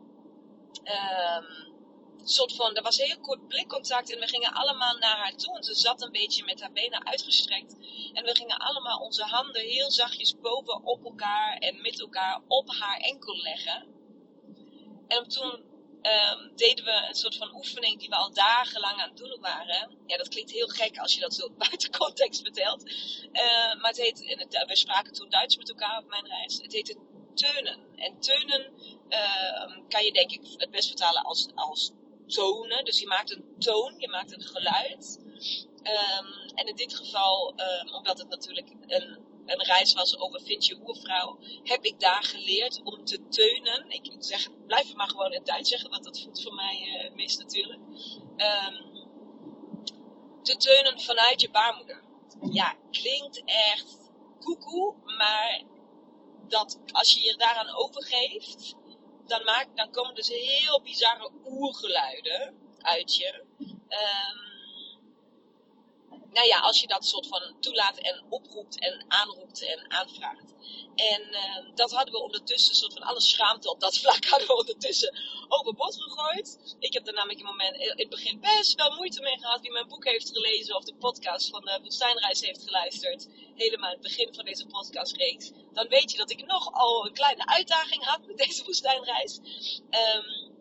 um, 0.85 1.69
soort 2.25 2.55
van, 2.55 2.75
er 2.75 2.83
was 2.83 2.97
heel 2.97 3.21
kort 3.21 3.49
blikcontact 3.49 4.13
en 4.13 4.21
we 4.21 4.27
gingen 4.27 4.53
allemaal 4.53 4.97
naar 4.99 5.17
haar 5.17 5.37
toe. 5.37 5.57
En 5.57 5.63
ze 5.63 5.75
zat 5.75 6.03
een 6.03 6.13
beetje 6.13 6.45
met 6.45 6.61
haar 6.61 6.73
benen 6.73 7.07
uitgestrekt. 7.07 7.77
En 8.13 8.25
we 8.25 8.35
gingen 8.35 8.57
allemaal 8.57 8.99
onze 8.99 9.23
handen 9.23 9.63
heel 9.63 9.91
zachtjes 9.91 10.37
boven 10.41 10.85
op 10.85 11.05
elkaar 11.05 11.57
en 11.59 11.81
met 11.81 12.01
elkaar 12.01 12.41
op 12.47 12.71
haar 12.71 12.99
enkel 12.99 13.37
leggen. 13.37 13.87
En 15.09 15.29
toen 15.29 15.69
um, 16.03 16.53
deden 16.57 16.85
we 16.85 17.07
een 17.09 17.15
soort 17.15 17.37
van 17.37 17.55
oefening 17.55 17.99
die 17.99 18.09
we 18.09 18.15
al 18.15 18.33
dagenlang 18.33 19.01
aan 19.01 19.09
het 19.09 19.19
doen 19.19 19.41
waren. 19.41 19.97
Ja, 20.07 20.17
dat 20.17 20.29
klinkt 20.29 20.51
heel 20.51 20.69
gek 20.69 20.99
als 20.99 21.15
je 21.15 21.21
dat 21.21 21.35
zo 21.35 21.51
buiten 21.69 21.97
context 21.99 22.43
vertelt. 22.43 22.91
Uh, 23.33 23.81
maar 23.81 23.91
het 23.91 23.97
heet, 23.97 24.37
het, 24.39 24.65
we 24.67 24.77
spraken 24.77 25.13
toen 25.13 25.31
Duits 25.31 25.57
met 25.57 25.69
elkaar 25.69 25.99
op 25.99 26.09
mijn 26.09 26.27
reis. 26.27 26.59
Het 26.63 26.73
heette 26.73 26.97
teunen. 27.35 27.79
En 27.97 28.21
teunen 28.21 28.73
uh, 29.09 29.77
kan 29.89 30.05
je 30.05 30.13
denk 30.13 30.31
ik 30.31 30.41
het 30.57 30.71
best 30.71 30.89
vertalen 30.89 31.23
als, 31.23 31.49
als 31.55 31.93
tonen. 32.29 32.85
Dus 32.85 33.01
je 33.01 33.07
maakt 33.07 33.31
een 33.31 33.55
toon, 33.59 33.95
je 33.99 34.09
maakt 34.09 34.33
een 34.33 34.43
geluid. 34.43 35.21
Um, 35.83 36.51
en 36.55 36.67
in 36.67 36.77
dit 36.77 36.95
geval, 36.95 37.55
um, 37.57 37.95
omdat 37.95 38.19
het 38.19 38.29
natuurlijk 38.29 38.71
een, 38.87 39.19
een 39.47 39.63
reis 39.65 39.93
was 39.93 40.19
over 40.19 40.41
Vind 40.41 40.67
je 40.67 40.81
oervrouw, 40.87 41.39
heb 41.63 41.85
ik 41.85 42.01
daar 42.01 42.25
geleerd 42.25 42.81
om 42.85 43.05
te 43.05 43.29
teunen. 43.29 43.91
Ik 43.91 44.13
zeg, 44.19 44.49
blijf 44.67 44.87
het 44.87 44.97
maar 44.97 45.09
gewoon 45.09 45.33
in 45.33 45.39
het 45.39 45.47
Duits 45.47 45.69
zeggen, 45.69 45.91
want 45.91 46.05
dat 46.05 46.21
voelt 46.21 46.43
voor 46.43 46.55
mij 46.55 47.05
uh, 47.05 47.15
meest 47.15 47.39
natuurlijk. 47.39 47.81
Um, 48.37 49.07
te 50.43 50.57
teunen 50.57 51.01
vanuit 51.01 51.41
je 51.41 51.51
baarmoeder. 51.51 52.03
Ja, 52.51 52.77
klinkt 52.91 53.43
echt 53.45 54.11
koekoe, 54.41 54.95
maar 55.05 55.63
dat 56.49 56.79
als 56.93 57.15
je 57.15 57.21
je 57.21 57.37
daaraan 57.37 57.75
overgeeft, 57.77 58.75
dan, 59.29 59.45
maakt, 59.45 59.77
dan 59.77 59.91
komen 59.91 60.15
dus 60.15 60.29
heel 60.29 60.83
bizarre 60.83 61.31
oergeluiden 61.45 62.55
uit 62.79 63.17
je. 63.17 63.45
Um, 63.89 64.48
nou 66.33 66.47
ja, 66.47 66.59
als 66.59 66.81
je 66.81 66.87
dat 66.87 67.07
soort 67.07 67.27
van 67.27 67.57
toelaat 67.61 67.99
en 67.99 68.25
oproept 68.29 68.81
en 68.81 69.05
aanroept 69.09 69.65
en 69.67 69.91
aanvraagt. 69.91 70.55
En 70.95 71.23
uh, 71.31 71.75
dat 71.75 71.91
hadden 71.91 72.15
we 72.15 72.23
ondertussen, 72.23 72.75
soort 72.75 72.93
van 72.93 73.03
alle 73.03 73.21
schaamte 73.21 73.71
op 73.71 73.81
dat 73.81 73.99
vlak 73.99 74.25
hadden 74.25 74.49
we 74.49 74.57
ondertussen 74.57 75.19
overbod 75.49 76.03
gegooid. 76.03 76.77
Ik 76.79 76.93
heb 76.93 77.07
er 77.07 77.13
namelijk 77.13 77.39
in, 77.39 77.45
moment, 77.45 77.77
in 77.77 77.93
het 77.97 78.09
begin 78.09 78.41
best 78.41 78.75
wel 78.75 78.95
moeite 78.95 79.21
mee 79.21 79.39
gehad. 79.39 79.61
Wie 79.61 79.73
mijn 79.73 79.89
boek 79.89 80.05
heeft 80.05 80.31
gelezen 80.33 80.77
of 80.77 80.85
de 80.85 80.95
podcast 80.95 81.51
van 81.51 81.61
de 81.61 81.79
woestijnreis 81.83 82.41
heeft 82.41 82.63
geluisterd. 82.63 83.29
Helemaal 83.55 83.91
het 83.91 84.01
begin 84.01 84.35
van 84.35 84.45
deze 84.45 84.67
podcastreeks. 84.67 85.51
Dan 85.73 85.89
weet 85.89 86.11
je 86.11 86.19
dat 86.19 86.31
ik 86.31 86.47
nogal 86.47 87.07
een 87.07 87.13
kleine 87.13 87.47
uitdaging 87.47 88.05
had 88.05 88.27
met 88.27 88.39
deze 88.39 88.65
woestijnreis. 88.65 89.41
Um, 89.91 90.57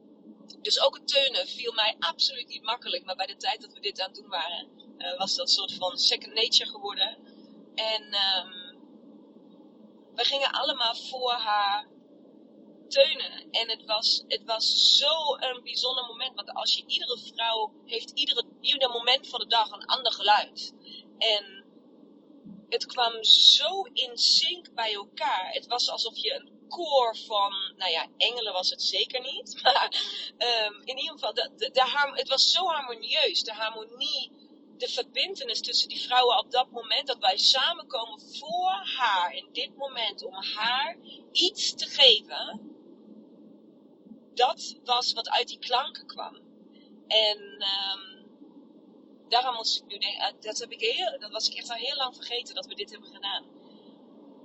dus 0.61 0.81
ook 0.81 0.95
het 0.95 1.07
teunen 1.07 1.47
viel 1.47 1.73
mij 1.73 1.95
absoluut 1.99 2.47
niet 2.47 2.63
makkelijk. 2.63 3.05
Maar 3.05 3.15
bij 3.15 3.25
de 3.25 3.37
tijd 3.37 3.61
dat 3.61 3.73
we 3.73 3.79
dit 3.79 4.01
aan 4.01 4.07
het 4.07 4.15
doen 4.15 4.29
waren, 4.29 4.86
uh, 4.97 5.17
was 5.17 5.35
dat 5.35 5.49
soort 5.49 5.73
van 5.73 5.97
second 5.97 6.33
nature 6.33 6.69
geworden. 6.69 7.17
En 7.75 8.03
um, 8.03 8.67
we 10.15 10.25
gingen 10.25 10.51
allemaal 10.51 10.95
voor 10.95 11.31
haar 11.31 11.87
teunen. 12.87 13.49
En 13.51 13.69
het 13.69 13.85
was, 13.85 14.23
het 14.27 14.43
was 14.45 14.97
zo 14.97 15.35
een 15.35 15.63
bijzonder 15.63 16.05
moment. 16.05 16.35
Want 16.35 16.53
als 16.53 16.75
je 16.75 16.83
iedere 16.87 17.19
vrouw 17.33 17.73
heeft 17.85 18.11
iedere, 18.11 18.43
ieder 18.61 18.89
moment 18.89 19.27
van 19.29 19.39
de 19.39 19.47
dag 19.47 19.71
een 19.71 19.85
ander 19.85 20.11
geluid. 20.11 20.73
En 21.17 21.65
het 22.69 22.85
kwam 22.85 23.23
zo 23.23 23.81
in 23.83 24.17
sync 24.17 24.73
bij 24.73 24.93
elkaar. 24.93 25.49
Het 25.51 25.67
was 25.67 25.89
alsof 25.89 26.17
je 26.17 26.33
een 26.33 26.57
koor 26.67 27.17
van, 27.17 27.53
nou 27.77 27.91
ja, 27.91 28.07
engelen 28.17 28.53
was 28.53 28.69
het 28.69 28.81
zeker 28.81 29.21
niet. 29.21 29.59
Maar 29.63 29.91
um, 30.37 30.81
in 30.83 30.97
ieder 30.97 31.11
geval, 31.11 31.33
de, 31.33 31.51
de, 31.55 31.71
de, 31.71 32.11
het 32.13 32.29
was 32.29 32.51
zo 32.51 32.65
harmonieus. 32.65 33.43
De 33.43 33.53
harmonie 33.53 34.31
de 34.79 34.87
verbindenis 34.87 35.61
tussen 35.61 35.89
die 35.89 36.01
vrouwen 36.01 36.37
op 36.37 36.51
dat 36.51 36.71
moment, 36.71 37.07
dat 37.07 37.19
wij 37.19 37.37
samenkomen 37.37 38.21
voor 38.21 38.81
haar 38.97 39.33
in 39.33 39.49
dit 39.51 39.75
moment, 39.75 40.25
om 40.25 40.33
haar 40.33 40.97
iets 41.31 41.73
te 41.73 41.85
geven, 41.85 42.75
dat 44.33 44.75
was 44.83 45.13
wat 45.13 45.29
uit 45.29 45.47
die 45.47 45.59
klanken 45.59 46.07
kwam. 46.07 46.35
En 47.07 47.39
um, 47.39 48.25
daarom 49.27 49.55
moest 49.55 49.77
ik 49.77 49.85
nu 49.87 49.97
denken, 49.97 50.19
eh, 50.19 50.33
dat, 50.39 50.57
heb 50.57 50.71
ik 50.71 50.79
heel, 50.79 51.19
dat 51.19 51.31
was 51.31 51.49
ik 51.49 51.57
echt 51.57 51.69
al 51.69 51.75
heel 51.75 51.95
lang 51.95 52.15
vergeten 52.15 52.55
dat 52.55 52.65
we 52.65 52.75
dit 52.75 52.91
hebben 52.91 53.13
gedaan. 53.13 53.45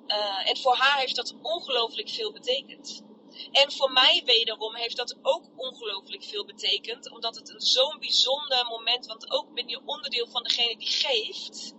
Uh, 0.06 0.48
en 0.48 0.56
voor 0.56 0.74
haar 0.74 0.98
heeft 0.98 1.16
dat 1.16 1.34
ongelooflijk 1.42 2.08
veel 2.08 2.32
betekend. 2.32 3.02
En 3.50 3.72
voor 3.72 3.92
mij 3.92 4.22
wederom 4.24 4.74
heeft 4.74 4.96
dat 4.96 5.18
ook 5.22 5.44
ongelooflijk 5.56 6.24
veel 6.24 6.44
betekend. 6.44 7.10
Omdat 7.10 7.36
het 7.36 7.48
een 7.48 7.60
zo'n 7.60 7.98
bijzonder 7.98 8.66
moment, 8.66 9.06
want 9.06 9.30
ook 9.30 9.54
ben 9.54 9.68
je 9.68 9.82
onderdeel 9.84 10.26
van 10.26 10.42
degene 10.42 10.76
die 10.76 10.88
geeft. 10.88 11.74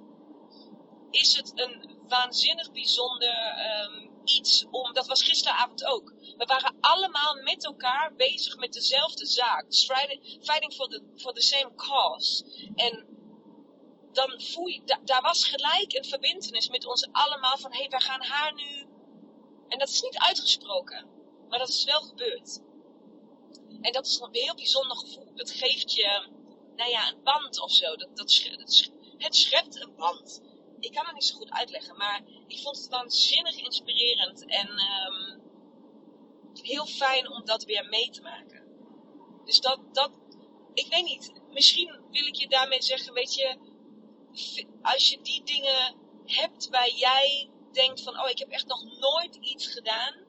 Is 1.10 1.36
het 1.36 1.52
een 1.56 2.02
waanzinnig 2.08 2.72
bijzonder 2.72 3.56
um, 3.86 4.12
iets 4.24 4.66
om, 4.72 4.94
dat 4.94 5.08
was 5.08 5.24
gisteravond 5.24 5.86
ook. 5.86 6.14
We 6.38 6.46
waren 6.46 6.76
allemaal 6.80 7.36
met 7.36 7.66
elkaar 7.66 8.14
bezig 8.16 8.58
met 8.58 8.74
dezelfde 8.74 9.26
zaak. 9.26 9.66
Fighting 10.42 10.74
for 10.74 10.88
the, 10.88 11.02
the 11.34 11.42
same 11.42 11.76
cause. 11.76 12.46
En 12.76 13.06
dan 14.12 14.42
voel 14.42 14.68
je, 14.68 14.82
da, 14.86 15.00
daar 15.04 15.22
was 15.22 15.46
gelijk 15.48 15.94
een 15.94 16.06
verbindenis 16.06 16.70
met 16.70 16.86
ons 16.86 17.08
allemaal 17.12 17.58
van, 17.58 17.72
hé, 17.72 17.80
hey, 17.80 17.90
wij 17.90 18.00
gaan 18.00 18.24
haar 18.24 18.54
nu. 18.54 18.88
En 19.68 19.80
dat 19.80 19.90
is 19.90 20.02
niet 20.02 20.18
uitgesproken. 20.18 21.08
Maar 21.54 21.62
dat 21.62 21.72
is 21.72 21.84
wel 21.84 22.02
gebeurd. 22.02 22.62
En 23.82 23.92
dat 23.92 24.06
is 24.06 24.20
een 24.20 24.30
heel 24.32 24.56
bijzonder 24.56 24.98
gevoel. 24.98 25.36
Dat 25.36 25.52
geeft 25.52 25.94
je, 25.94 26.28
nou 26.76 26.90
ja, 26.90 27.08
een 27.08 27.24
band 27.24 27.60
of 27.60 27.72
zo. 27.72 27.96
Dat, 27.96 28.18
dat, 28.18 28.44
het 29.18 29.36
schept 29.36 29.82
een 29.82 29.96
band. 29.96 30.42
Ik 30.80 30.92
kan 30.92 31.06
het 31.06 31.14
niet 31.14 31.24
zo 31.24 31.36
goed 31.36 31.52
uitleggen, 31.52 31.98
maar 31.98 32.24
ik 32.48 32.60
vond 32.60 32.78
het 32.78 32.88
waanzinnig 32.88 33.56
inspirerend 33.56 34.46
en 34.46 34.70
um, 34.70 35.42
heel 36.62 36.86
fijn 36.86 37.32
om 37.32 37.46
dat 37.46 37.64
weer 37.64 37.90
mee 37.90 38.10
te 38.10 38.22
maken. 38.22 38.64
Dus 39.46 39.60
dat, 39.60 39.80
dat, 39.92 40.12
ik 40.74 40.88
weet 40.88 41.06
niet, 41.06 41.34
misschien 41.50 42.02
wil 42.12 42.26
ik 42.26 42.36
je 42.36 42.48
daarmee 42.48 42.82
zeggen, 42.82 43.14
weet 43.14 43.34
je, 43.34 43.58
als 44.82 45.10
je 45.10 45.22
die 45.22 45.44
dingen 45.44 45.96
hebt 46.26 46.70
waar 46.70 46.90
jij 46.90 47.50
denkt 47.72 48.02
van, 48.02 48.20
oh, 48.20 48.30
ik 48.30 48.40
heb 48.40 48.50
echt 48.50 48.68
nog 48.68 48.84
nooit 49.00 49.36
iets 49.36 49.68
gedaan 49.68 50.23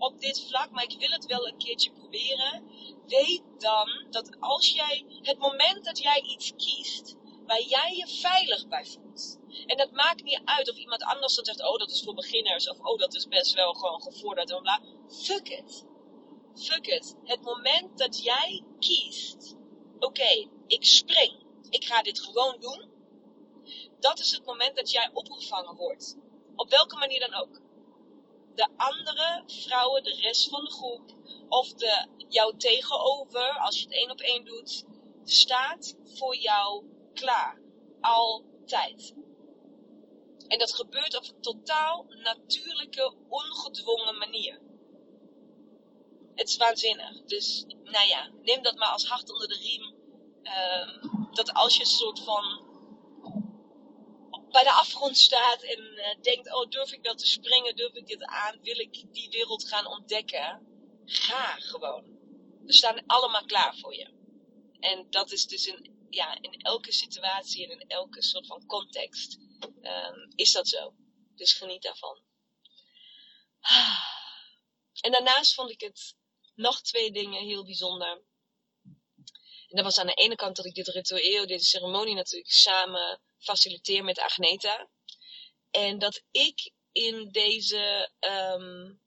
op 0.00 0.20
dit 0.20 0.46
vlak, 0.48 0.70
maar 0.70 0.84
ik 0.84 0.98
wil 0.98 1.10
het 1.10 1.26
wel 1.26 1.48
een 1.48 1.58
keertje 1.58 1.92
proberen. 1.92 2.64
Weet 3.06 3.42
dan 3.58 4.06
dat 4.10 4.36
als 4.40 4.68
jij, 4.68 5.04
het 5.22 5.38
moment 5.38 5.84
dat 5.84 5.98
jij 5.98 6.20
iets 6.20 6.52
kiest, 6.56 7.16
waar 7.46 7.62
jij 7.62 7.94
je 7.96 8.06
veilig 8.06 8.68
bij 8.68 8.84
voelt. 8.84 9.38
En 9.66 9.76
dat 9.76 9.90
maakt 9.92 10.22
niet 10.22 10.40
uit 10.44 10.70
of 10.70 10.76
iemand 10.76 11.02
anders 11.02 11.34
dan 11.34 11.44
zegt, 11.44 11.62
oh 11.62 11.78
dat 11.78 11.90
is 11.90 12.02
voor 12.02 12.14
beginners, 12.14 12.68
of 12.68 12.78
oh 12.78 12.98
dat 12.98 13.14
is 13.14 13.28
best 13.28 13.54
wel 13.54 13.72
gewoon 13.72 14.02
gevorderd, 14.02 14.50
en 14.50 14.62
bla. 14.62 14.80
Fuck 15.08 15.48
it. 15.48 15.86
Fuck 16.54 16.86
it. 16.86 17.14
Het 17.24 17.42
moment 17.42 17.98
dat 17.98 18.22
jij 18.22 18.64
kiest, 18.78 19.56
oké, 19.98 20.48
ik 20.66 20.84
spring, 20.84 21.44
ik 21.70 21.84
ga 21.84 22.02
dit 22.02 22.20
gewoon 22.20 22.60
doen. 22.60 22.88
Dat 23.98 24.18
is 24.18 24.30
het 24.30 24.44
moment 24.44 24.76
dat 24.76 24.90
jij 24.90 25.10
opgevangen 25.12 25.76
wordt. 25.76 26.16
Op 26.56 26.70
welke 26.70 26.96
manier 26.96 27.20
dan 27.20 27.34
ook 27.34 27.60
de 28.60 28.68
andere 28.76 29.42
vrouwen, 29.46 30.02
de 30.02 30.14
rest 30.14 30.48
van 30.48 30.64
de 30.64 30.70
groep, 30.70 31.14
of 31.48 31.72
de, 31.72 32.06
jou 32.28 32.56
tegenover, 32.56 33.58
als 33.58 33.76
je 33.76 33.84
het 33.84 33.92
één 33.92 34.10
op 34.10 34.20
één 34.20 34.44
doet, 34.44 34.84
staat 35.24 35.96
voor 36.04 36.36
jou 36.36 36.84
klaar. 37.14 37.60
Altijd. 38.00 39.14
En 40.46 40.58
dat 40.58 40.74
gebeurt 40.74 41.16
op 41.16 41.24
een 41.24 41.40
totaal 41.40 42.06
natuurlijke, 42.08 43.14
ongedwongen 43.28 44.18
manier. 44.18 44.60
Het 46.34 46.48
is 46.48 46.56
waanzinnig. 46.56 47.22
Dus, 47.24 47.64
nou 47.66 48.06
ja, 48.06 48.30
neem 48.42 48.62
dat 48.62 48.74
maar 48.74 48.92
als 48.92 49.08
hart 49.08 49.32
onder 49.32 49.48
de 49.48 49.56
riem. 49.56 49.94
Ehm, 50.42 51.06
dat 51.32 51.52
als 51.52 51.74
je 51.74 51.80
een 51.80 51.86
soort 51.86 52.20
van 52.20 52.69
bij 54.52 54.62
de 54.62 54.72
afgrond 54.72 55.18
staat 55.18 55.62
en 55.62 55.80
uh, 55.80 56.22
denkt: 56.22 56.54
Oh, 56.54 56.68
durf 56.68 56.92
ik 56.92 57.04
dat 57.04 57.18
te 57.18 57.26
springen? 57.26 57.76
Durf 57.76 57.94
ik 57.94 58.06
dit 58.06 58.24
aan? 58.24 58.62
Wil 58.62 58.78
ik 58.78 59.12
die 59.12 59.30
wereld 59.30 59.68
gaan 59.68 59.86
ontdekken? 59.86 60.66
Ga 61.04 61.54
gewoon. 61.54 62.04
We 62.64 62.72
staan 62.72 63.06
allemaal 63.06 63.44
klaar 63.44 63.76
voor 63.76 63.94
je. 63.94 64.18
En 64.80 65.06
dat 65.10 65.32
is 65.32 65.46
dus 65.46 65.66
in, 65.66 66.06
ja, 66.10 66.38
in 66.40 66.52
elke 66.52 66.92
situatie 66.92 67.64
en 67.64 67.80
in 67.80 67.88
elke 67.88 68.22
soort 68.22 68.46
van 68.46 68.66
context 68.66 69.38
um, 69.82 70.32
is 70.34 70.52
dat 70.52 70.68
zo. 70.68 70.94
Dus 71.34 71.52
geniet 71.52 71.82
daarvan. 71.82 72.22
En 75.00 75.12
daarnaast 75.12 75.54
vond 75.54 75.70
ik 75.70 75.80
het 75.80 76.16
nog 76.54 76.80
twee 76.80 77.12
dingen 77.12 77.42
heel 77.44 77.64
bijzonder. 77.64 78.22
En 79.68 79.76
dat 79.76 79.84
was 79.84 79.98
aan 79.98 80.06
de 80.06 80.14
ene 80.14 80.34
kant 80.34 80.56
dat 80.56 80.64
ik 80.64 80.74
dit 80.74 80.88
ritueel, 80.88 81.46
deze 81.46 81.64
ceremonie 81.64 82.14
natuurlijk 82.14 82.52
samen 82.52 83.20
faciliteer 83.40 84.04
met 84.04 84.18
Agneta. 84.18 84.88
En 85.70 85.98
dat 85.98 86.22
ik 86.30 86.72
in 86.92 87.28
deze, 87.30 88.10
um, 88.20 89.00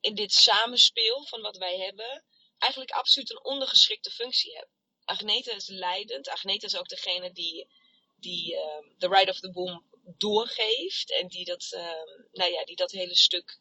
in 0.00 0.14
dit 0.14 0.32
samenspeel 0.32 1.26
van 1.26 1.40
wat 1.40 1.56
wij 1.56 1.78
hebben, 1.78 2.24
eigenlijk 2.58 2.92
absoluut 2.92 3.30
een 3.30 3.44
ondergeschikte 3.44 4.10
functie 4.10 4.56
heb. 4.56 4.68
Agneta 5.04 5.52
is 5.52 5.68
leidend. 5.68 6.28
Agneta 6.28 6.66
is 6.66 6.76
ook 6.76 6.88
degene 6.88 7.32
die, 7.32 7.68
die 8.16 8.56
The 8.98 9.08
Ride 9.08 9.30
of 9.30 9.40
the 9.40 9.50
Boom 9.50 9.86
doorgeeft. 10.18 11.12
En 11.12 11.28
die 11.28 11.44
dat, 11.44 11.72
um, 11.72 12.28
nou 12.32 12.52
ja, 12.52 12.64
die 12.64 12.76
dat 12.76 12.90
hele 12.90 13.16
stuk 13.16 13.60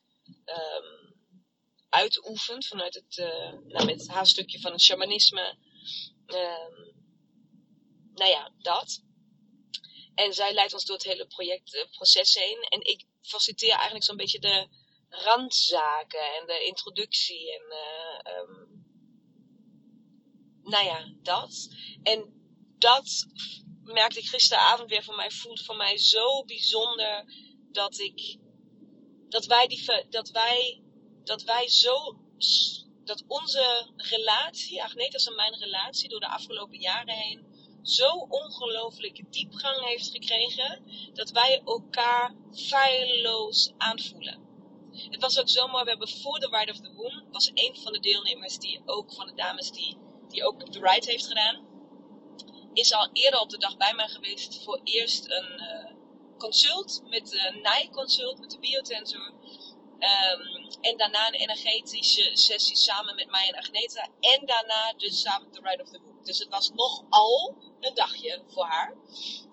uitoefent 1.91 2.67
vanuit 2.67 2.93
het, 2.93 3.17
uh, 3.17 3.53
nou, 3.67 3.85
met 3.85 4.09
stukje 4.23 4.59
van 4.59 4.71
het 4.71 4.81
shamanisme. 4.81 5.57
Nou 8.21 8.33
ja, 8.33 8.51
dat. 8.57 9.03
En 10.15 10.33
zij 10.33 10.53
leidt 10.53 10.73
ons 10.73 10.85
door 10.85 10.95
het 10.95 11.05
hele 11.05 11.27
projectproces 11.27 12.35
uh, 12.35 12.43
heen. 12.43 12.61
En 12.61 12.81
ik 12.81 13.05
faciliteer 13.21 13.73
eigenlijk 13.73 14.03
zo'n 14.03 14.17
beetje 14.17 14.39
de 14.39 14.67
randzaken 15.09 16.35
en 16.39 16.45
de 16.45 16.65
introductie 16.65 17.53
en 17.53 17.63
uh, 17.69 18.37
um, 18.37 18.83
nou 20.63 20.85
ja, 20.85 21.13
dat. 21.21 21.67
En 22.03 22.33
dat 22.77 23.25
merkte 23.83 24.19
ik 24.19 24.27
gisteravond 24.27 24.89
weer 24.89 25.03
van 25.03 25.15
mij, 25.15 25.31
voelt 25.31 25.65
voor 25.65 25.75
mij 25.75 25.97
zo 25.97 26.43
bijzonder 26.43 27.25
dat 27.71 27.99
ik, 27.99 28.37
dat 29.29 29.45
wij 29.45 29.67
die, 29.67 30.07
dat 30.09 30.29
wij, 30.29 30.81
dat 31.23 31.43
wij 31.43 31.69
zo, 31.69 32.19
dat 33.03 33.23
onze 33.27 33.91
relatie, 33.95 34.83
Agnetas 34.83 35.25
en 35.25 35.35
mijn 35.35 35.59
relatie 35.59 36.09
door 36.09 36.19
de 36.19 36.29
afgelopen 36.29 36.79
jaren 36.79 37.15
heen, 37.15 37.50
zo 37.81 38.09
ongelooflijke 38.29 39.25
diepgang 39.29 39.85
heeft 39.85 40.09
gekregen, 40.09 40.83
dat 41.13 41.29
wij 41.31 41.61
elkaar 41.65 42.35
feilloos 42.53 43.73
aanvoelen. 43.77 44.49
Het 44.91 45.21
was 45.21 45.39
ook 45.39 45.49
zo 45.49 45.67
mooi, 45.67 45.83
we 45.83 45.89
hebben 45.89 46.09
voor 46.09 46.39
de 46.39 46.47
Ride 46.51 46.71
of 46.71 46.79
the 46.79 46.93
Womb, 46.93 47.23
was 47.31 47.51
een 47.53 47.75
van 47.75 47.93
de 47.93 47.99
deelnemers 47.99 48.57
die 48.57 48.81
ook, 48.85 49.13
van 49.13 49.27
de 49.27 49.33
dames 49.33 49.71
die, 49.71 49.97
die 50.27 50.45
ook 50.45 50.71
de 50.71 50.79
ride 50.79 51.11
heeft 51.11 51.27
gedaan, 51.27 51.69
is 52.73 52.93
al 52.93 53.09
eerder 53.13 53.39
op 53.39 53.49
de 53.49 53.57
dag 53.57 53.77
bij 53.77 53.93
mij 53.93 54.07
geweest 54.07 54.63
voor 54.63 54.81
eerst 54.83 55.29
een 55.29 55.61
uh, 55.61 55.91
consult, 56.37 57.01
met 57.09 57.33
een 57.33 57.61
NAI-consult, 57.61 58.39
met 58.39 58.51
de 58.51 58.59
biotensor. 58.59 59.33
Um, 60.01 60.67
en 60.81 60.97
daarna 60.97 61.27
een 61.27 61.33
energetische 61.33 62.29
sessie 62.33 62.75
samen 62.75 63.15
met 63.15 63.29
mij 63.29 63.47
en 63.47 63.55
Agneta. 63.55 64.07
En 64.19 64.45
daarna 64.45 64.93
dus 64.97 65.21
samen 65.21 65.51
de 65.51 65.59
Ride 65.63 65.83
of 65.83 65.89
the 65.89 65.99
Book. 65.99 66.25
Dus 66.25 66.39
het 66.39 66.49
was 66.49 66.69
nogal 66.69 67.55
een 67.79 67.93
dagje 67.93 68.43
voor 68.47 68.65
haar. 68.65 68.93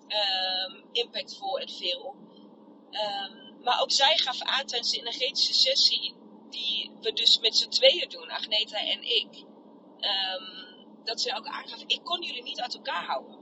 Um, 0.07 0.89
impactvol 0.91 1.59
en 1.59 1.69
veel. 1.69 2.15
Um, 2.91 3.63
maar 3.63 3.81
ook 3.81 3.91
zij 3.91 4.17
gaf 4.17 4.41
aan 4.41 4.65
tijdens 4.65 4.91
de 4.91 4.97
energetische 4.97 5.53
sessie, 5.53 6.15
die 6.49 6.91
we 7.01 7.13
dus 7.13 7.39
met 7.39 7.57
z'n 7.57 7.69
tweeën 7.69 8.09
doen, 8.09 8.29
Agneta 8.29 8.77
en 8.77 9.03
ik. 9.03 9.43
dat 11.03 11.21
zij 11.21 11.37
ook 11.37 11.47
aangaf, 11.47 11.83
ik 11.87 12.03
kon 12.03 12.21
jullie 12.21 12.43
niet 12.43 12.61
uit 12.61 12.73
elkaar 12.73 13.05
houden. 13.05 13.38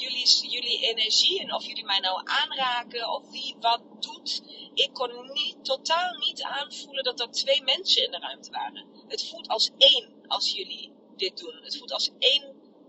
Jullie, 0.00 0.48
jullie 0.48 0.80
energie 0.80 1.40
en 1.40 1.54
of 1.54 1.66
jullie 1.66 1.84
mij 1.84 1.98
nou 1.98 2.20
aanraken 2.24 3.10
of 3.10 3.30
wie 3.30 3.56
wat 3.60 3.82
doet. 4.00 4.42
Ik 4.74 4.90
kon 4.92 5.32
niet, 5.32 5.64
totaal 5.64 6.12
niet 6.12 6.42
aanvoelen 6.42 7.04
dat 7.04 7.20
er 7.20 7.30
twee 7.30 7.62
mensen 7.62 8.04
in 8.04 8.10
de 8.10 8.18
ruimte 8.18 8.50
waren. 8.50 8.86
Het 9.08 9.28
voelt 9.28 9.48
als 9.48 9.70
één 9.78 10.24
als 10.26 10.50
jullie 10.50 10.92
dit 11.16 11.38
doen. 11.38 11.54
Het 11.62 11.76
voelt 11.76 11.92
als 11.92 12.10
één, 12.18 12.42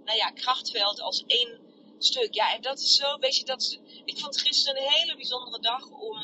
nou 0.06 0.18
ja, 0.18 0.30
krachtveld, 0.30 1.02
als 1.02 1.24
één 1.28 1.60
stuk. 2.00 2.34
Ja, 2.34 2.56
en 2.56 2.62
dat 2.62 2.80
is 2.80 2.96
zo, 2.96 3.18
weet 3.18 3.38
je, 3.38 3.46
dat 3.46 3.80
ik 4.06 4.20
vond 4.20 4.42
gisteren 4.42 4.82
een 4.82 4.92
hele 4.92 5.16
bijzondere 5.16 5.60
dag 5.60 5.90
om, 5.90 6.18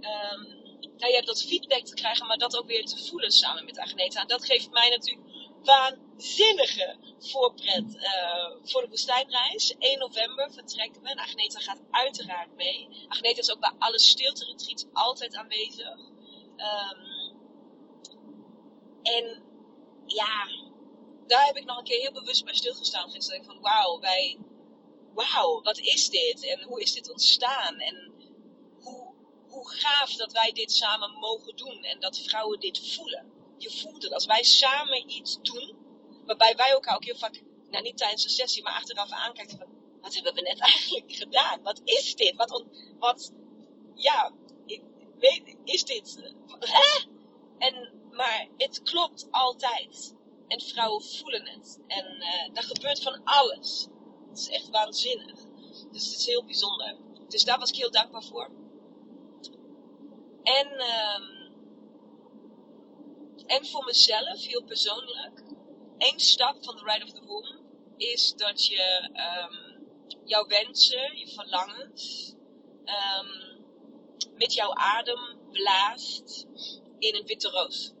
um, 0.00 0.58
nou 0.96 1.12
ja, 1.12 1.20
dat 1.20 1.42
feedback 1.42 1.84
te 1.84 1.94
krijgen, 1.94 2.26
maar 2.26 2.38
dat 2.38 2.56
ook 2.56 2.66
weer 2.66 2.84
te 2.84 3.04
voelen 3.04 3.30
samen 3.30 3.64
met 3.64 3.78
Agneta. 3.78 4.20
En 4.20 4.28
dat 4.28 4.44
geeft 4.44 4.70
mij 4.70 4.88
natuurlijk 4.88 5.27
waanzinnige 5.64 6.96
voorpret 7.18 7.94
uh, 7.94 8.56
voor 8.62 8.82
de 8.82 8.88
woestijnreis. 8.88 9.74
1 9.78 9.98
november 9.98 10.52
vertrekken 10.52 11.02
we 11.02 11.08
en 11.08 11.18
Agneta 11.18 11.60
gaat 11.60 11.80
uiteraard 11.90 12.54
mee. 12.56 12.88
Agneta 13.08 13.40
is 13.40 13.50
ook 13.50 13.60
bij 13.60 13.72
alle 13.78 13.98
stilte 13.98 14.44
retreats 14.44 14.84
altijd 14.92 15.34
aanwezig. 15.34 15.98
Um, 16.56 17.36
en 19.02 19.42
ja, 20.06 20.48
daar 21.26 21.46
heb 21.46 21.56
ik 21.56 21.64
nog 21.64 21.78
een 21.78 21.84
keer 21.84 22.00
heel 22.00 22.12
bewust 22.12 22.44
bij 22.44 22.54
stilgestaan 22.54 23.10
gisteren. 23.10 23.44
Van 23.44 23.60
wauw, 23.60 24.00
wij, 24.00 24.38
wauw, 25.14 25.62
wat 25.62 25.78
is 25.78 26.08
dit? 26.08 26.44
En 26.44 26.62
hoe 26.62 26.80
is 26.80 26.92
dit 26.92 27.10
ontstaan? 27.10 27.78
En 27.78 28.12
hoe, 28.82 29.14
hoe 29.48 29.68
gaaf 29.70 30.14
dat 30.14 30.32
wij 30.32 30.52
dit 30.52 30.72
samen 30.72 31.10
mogen 31.12 31.56
doen 31.56 31.82
en 31.82 32.00
dat 32.00 32.18
vrouwen 32.18 32.60
dit 32.60 32.94
voelen 32.94 33.37
je 33.62 33.70
voelt 33.70 34.02
het. 34.02 34.12
Als 34.12 34.26
wij 34.26 34.42
samen 34.42 35.10
iets 35.10 35.38
doen, 35.42 35.76
waarbij 36.26 36.56
wij 36.56 36.70
elkaar 36.70 36.94
ook 36.94 37.04
heel 37.04 37.16
vaak, 37.16 37.42
nou 37.70 37.82
niet 37.82 37.96
tijdens 37.96 38.22
de 38.22 38.28
sessie, 38.28 38.62
maar 38.62 38.72
achteraf 38.72 39.10
aankijken 39.10 39.58
van, 39.58 39.68
wat 40.00 40.14
hebben 40.14 40.34
we 40.34 40.40
net 40.40 40.58
eigenlijk 40.70 41.12
gedaan? 41.12 41.62
Wat 41.62 41.80
is 41.84 42.14
dit? 42.14 42.36
Wat, 42.36 42.64
wat 42.98 43.32
ja, 43.94 44.32
weet, 45.18 45.56
is 45.64 45.84
dit? 45.84 46.34
Hè? 46.58 47.06
En, 47.58 47.92
maar 48.10 48.48
het 48.56 48.82
klopt 48.82 49.26
altijd. 49.30 50.16
En 50.48 50.60
vrouwen 50.60 51.04
voelen 51.04 51.46
het. 51.46 51.80
En 51.86 52.16
uh, 52.18 52.54
daar 52.54 52.62
gebeurt 52.62 53.02
van 53.02 53.20
alles. 53.24 53.88
Het 54.28 54.38
is 54.38 54.48
echt 54.48 54.68
waanzinnig. 54.68 55.40
Dus 55.90 56.06
het 56.06 56.18
is 56.18 56.26
heel 56.26 56.44
bijzonder. 56.44 56.96
Dus 57.28 57.44
daar 57.44 57.58
was 57.58 57.70
ik 57.70 57.76
heel 57.76 57.90
dankbaar 57.90 58.22
voor. 58.22 58.50
En 60.42 60.66
um, 60.72 61.37
en 63.48 63.66
voor 63.66 63.84
mezelf, 63.84 64.44
heel 64.44 64.64
persoonlijk, 64.64 65.42
één 65.98 66.20
stap 66.20 66.64
van 66.64 66.76
de 66.76 66.82
Ride 66.84 67.04
of 67.04 67.12
the 67.12 67.24
Womb 67.24 67.66
is 67.96 68.34
dat 68.36 68.66
je 68.66 69.10
um, 69.14 69.86
jouw 70.24 70.46
wensen, 70.46 71.18
je 71.18 71.28
verlangens, 71.28 72.34
um, 72.84 73.56
met 74.34 74.54
jouw 74.54 74.74
adem 74.74 75.38
blaast 75.50 76.46
in 76.98 77.14
een 77.14 77.26
witte 77.26 77.48
roos. 77.48 77.92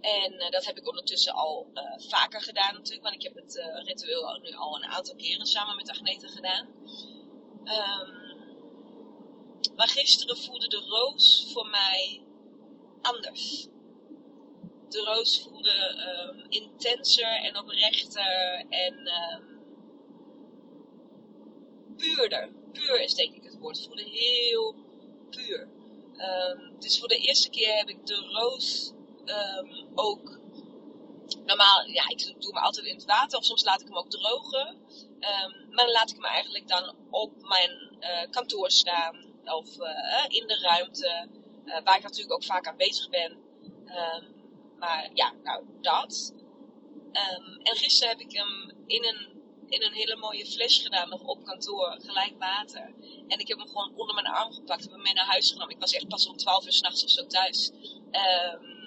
En 0.00 0.32
uh, 0.32 0.50
dat 0.50 0.64
heb 0.64 0.76
ik 0.78 0.88
ondertussen 0.88 1.32
al 1.32 1.70
uh, 1.74 2.08
vaker 2.08 2.40
gedaan 2.40 2.74
natuurlijk, 2.74 3.02
want 3.02 3.14
ik 3.14 3.22
heb 3.22 3.34
het 3.34 3.56
uh, 3.56 3.84
ritueel 3.84 4.38
nu 4.42 4.52
al 4.52 4.76
een 4.76 4.90
aantal 4.90 5.16
keren 5.16 5.46
samen 5.46 5.76
met 5.76 5.90
Agneta 5.90 6.28
gedaan. 6.28 6.66
Um, 7.64 8.26
maar 9.76 9.88
gisteren 9.88 10.38
voelde 10.38 10.68
de 10.68 10.76
roos 10.76 11.50
voor 11.52 11.66
mij 11.66 12.22
anders 13.02 13.68
de 14.88 15.00
roos 15.00 15.42
voelde 15.42 16.04
um, 16.30 16.46
intenser 16.48 17.42
en 17.42 17.58
oprechter 17.58 18.64
en 18.68 18.94
um, 18.94 19.58
puurder. 21.96 22.52
Puur 22.72 23.00
is 23.00 23.14
denk 23.14 23.34
ik 23.34 23.42
het 23.42 23.58
woord. 23.58 23.84
Voelde 23.84 24.02
heel 24.02 24.74
puur. 25.30 25.68
Um, 26.16 26.80
dus 26.80 26.98
voor 26.98 27.08
de 27.08 27.18
eerste 27.18 27.50
keer 27.50 27.76
heb 27.76 27.88
ik 27.88 28.06
de 28.06 28.14
roos 28.14 28.92
ook. 29.94 30.38
Normaal, 31.44 31.86
ja, 31.86 32.08
ik 32.08 32.18
doe 32.18 32.54
hem 32.54 32.64
altijd 32.64 32.86
in 32.86 32.94
het 32.94 33.04
water 33.04 33.38
of 33.38 33.44
soms 33.44 33.64
laat 33.64 33.80
ik 33.80 33.86
hem 33.86 33.96
ook 33.96 34.10
drogen. 34.10 34.78
maar 35.70 35.84
dan 35.84 35.90
laat 35.90 36.10
ik 36.10 36.14
hem 36.14 36.24
eigenlijk 36.24 36.68
dan 36.68 36.96
op 37.10 37.32
mijn 37.40 37.96
uh, 38.00 38.30
kantoor 38.30 38.70
staan 38.70 39.28
of 39.44 39.76
uh, 39.78 40.24
in 40.28 40.46
de 40.46 40.58
ruimte, 40.60 41.28
uh, 41.64 41.82
waar 41.84 41.96
ik 41.96 42.02
natuurlijk 42.02 42.32
ook 42.32 42.44
vaak 42.44 42.66
aanwezig 42.66 43.08
ben. 43.08 43.32
Um, 43.86 44.37
maar 44.78 45.10
ja, 45.14 45.34
nou 45.42 45.64
dat. 45.80 46.34
Ehm, 47.12 47.60
en 47.62 47.76
gisteren 47.76 48.08
heb 48.08 48.26
ik 48.26 48.32
hem 48.32 48.72
in 48.86 49.04
een, 49.04 49.42
in 49.68 49.82
een 49.82 49.92
hele 49.92 50.16
mooie 50.16 50.46
fles 50.46 50.78
gedaan, 50.78 51.08
nog 51.08 51.22
op 51.22 51.44
kantoor, 51.44 51.96
gelijk 52.00 52.34
water. 52.38 52.94
En 53.28 53.38
ik 53.38 53.48
heb 53.48 53.58
hem 53.58 53.68
gewoon 53.68 53.96
onder 53.96 54.14
mijn 54.14 54.26
arm 54.26 54.52
gepakt 54.52 54.86
en 54.86 54.92
hem 54.92 55.02
mee 55.02 55.14
naar 55.14 55.26
huis 55.26 55.50
genomen. 55.50 55.74
Ik 55.74 55.80
was 55.80 55.92
echt 55.92 56.08
pas 56.08 56.26
om 56.26 56.36
12 56.36 56.64
uur 56.64 56.72
s'nachts 56.72 57.04
of 57.04 57.10
zo 57.10 57.26
thuis. 57.26 57.70
Um, 58.10 58.78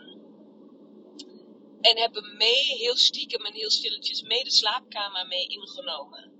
en 1.81 1.97
heb 1.97 2.15
hem 2.15 2.37
mee, 2.37 2.63
heel 2.63 2.95
stiekem 2.95 3.45
en 3.45 3.53
heel 3.53 3.69
stilletjes, 3.69 4.21
mee 4.21 4.43
de 4.43 4.51
slaapkamer 4.51 5.27
mee 5.27 5.47
ingenomen. 5.47 6.31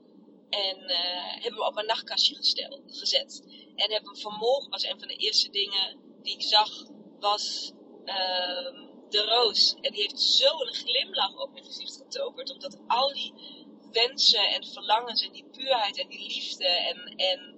En 0.49 0.77
uh, 0.77 1.31
hebben 1.31 1.59
hem 1.59 1.67
op 1.67 1.73
mijn 1.73 1.85
nachtkastje 1.85 2.35
gesteld, 2.35 2.81
gezet. 2.87 3.43
En 3.75 3.91
heb 3.91 4.03
hem 4.03 4.17
vanmorgen, 4.17 4.69
was 4.69 4.83
een 4.83 4.99
van 4.99 5.07
de 5.07 5.15
eerste 5.15 5.49
dingen 5.49 5.99
die 6.21 6.33
ik 6.33 6.41
zag, 6.41 6.69
was 7.19 7.71
uh, 8.05 8.90
de 9.11 9.25
roos. 9.25 9.75
En 9.81 9.91
die 9.93 10.01
heeft 10.01 10.21
zo'n 10.21 10.73
glimlach 10.73 11.35
op 11.35 11.51
mijn 11.51 11.65
gezicht 11.65 11.95
getoverd. 11.95 12.51
Omdat 12.51 12.77
al 12.87 13.13
die 13.13 13.33
wensen 13.91 14.49
en 14.49 14.65
verlangens 14.65 15.25
en 15.25 15.31
die 15.31 15.45
puurheid 15.51 15.99
en 15.99 16.07
die 16.07 16.27
liefde 16.27 16.65
en, 16.65 17.15
en 17.15 17.55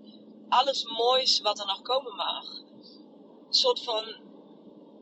alles 0.50 0.84
moois 0.84 1.39
wat 1.39 1.60
er 1.60 1.66
nog 1.66 1.82
komen 1.82 2.16
mag. 2.16 2.46
Een 3.48 3.54
soort 3.60 3.80
van 3.80 4.16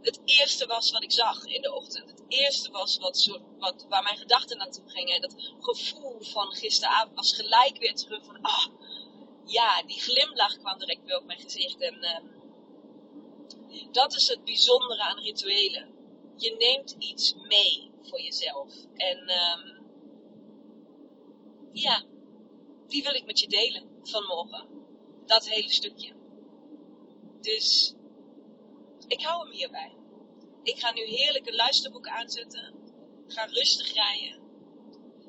het 0.01 0.21
eerste 0.25 0.65
was 0.65 0.91
wat 0.91 1.03
ik 1.03 1.11
zag 1.11 1.45
in 1.45 1.61
de 1.61 1.73
ochtend. 1.73 2.09
Het 2.09 2.23
eerste 2.27 2.71
was 2.71 2.97
wat 2.97 3.17
soort, 3.17 3.41
wat, 3.59 3.85
waar 3.89 4.03
mijn 4.03 4.17
gedachten 4.17 4.57
naartoe 4.57 4.89
gingen. 4.89 5.21
Dat 5.21 5.35
gevoel 5.59 6.17
van 6.21 6.51
gisteravond 6.51 7.15
was 7.15 7.33
gelijk 7.33 7.77
weer 7.77 7.95
terug 7.95 8.25
van, 8.25 8.41
ah, 8.41 8.65
ja, 9.45 9.83
die 9.83 10.01
glimlach 10.01 10.57
kwam 10.57 10.79
direct 10.79 11.05
weer 11.05 11.17
op 11.17 11.25
mijn 11.25 11.39
gezicht. 11.39 11.81
En 11.81 11.97
uh, 12.03 12.19
dat 13.91 14.15
is 14.15 14.27
het 14.27 14.45
bijzondere 14.45 15.01
aan 15.01 15.19
rituelen. 15.19 16.00
Je 16.41 16.55
neemt 16.57 16.95
iets 16.97 17.33
mee 17.47 17.91
voor 18.01 18.21
jezelf. 18.21 18.73
En 18.93 19.17
um, 19.17 19.85
ja, 21.71 22.03
die 22.87 23.03
wil 23.03 23.13
ik 23.13 23.25
met 23.25 23.39
je 23.39 23.47
delen 23.47 23.89
vanmorgen. 24.03 24.67
Dat 25.25 25.49
hele 25.49 25.71
stukje. 25.71 26.13
Dus 27.41 27.93
ik 29.07 29.21
hou 29.21 29.43
hem 29.43 29.53
hierbij. 29.53 29.95
Ik 30.63 30.79
ga 30.79 30.93
nu 30.93 31.03
heerlijk 31.03 31.47
een 31.47 31.55
luisterboek 31.55 32.07
aanzetten. 32.07 32.73
Ga 33.27 33.45
rustig 33.45 33.93
rijden. 33.93 34.39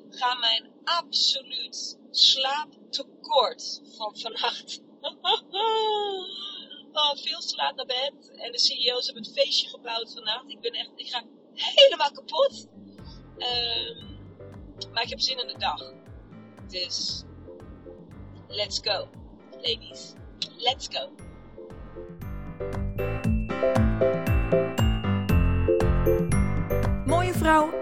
Ga 0.09 0.35
mijn 0.35 0.71
absoluut 0.83 1.99
slaaptekort 2.11 3.81
van 3.97 4.17
vannacht. 4.17 4.81
veel 6.93 7.39
te 7.39 7.55
laat 7.55 7.75
naar 7.75 7.85
bed. 7.85 8.31
En 8.35 8.51
de 8.51 8.59
CEO's 8.59 9.05
hebben 9.05 9.25
een 9.25 9.33
feestje 9.33 9.69
gebouwd 9.69 10.13
vannacht. 10.13 10.43
Ik 10.47 10.61
ben 10.61 10.71
echt, 10.71 10.91
ik 10.95 11.07
ga 11.07 11.23
helemaal 11.53 12.11
kapot. 12.11 12.67
Um, 13.37 14.21
maar 14.93 15.03
ik 15.03 15.09
heb 15.09 15.19
zin 15.19 15.39
in 15.39 15.47
de 15.47 15.57
dag. 15.57 15.93
Dus, 16.67 17.23
let's 18.47 18.79
go. 18.83 19.09
Ladies, 19.51 20.13
let's 20.57 20.87
go. 20.91 21.11
Mooie 27.05 27.33
vrouw, 27.33 27.81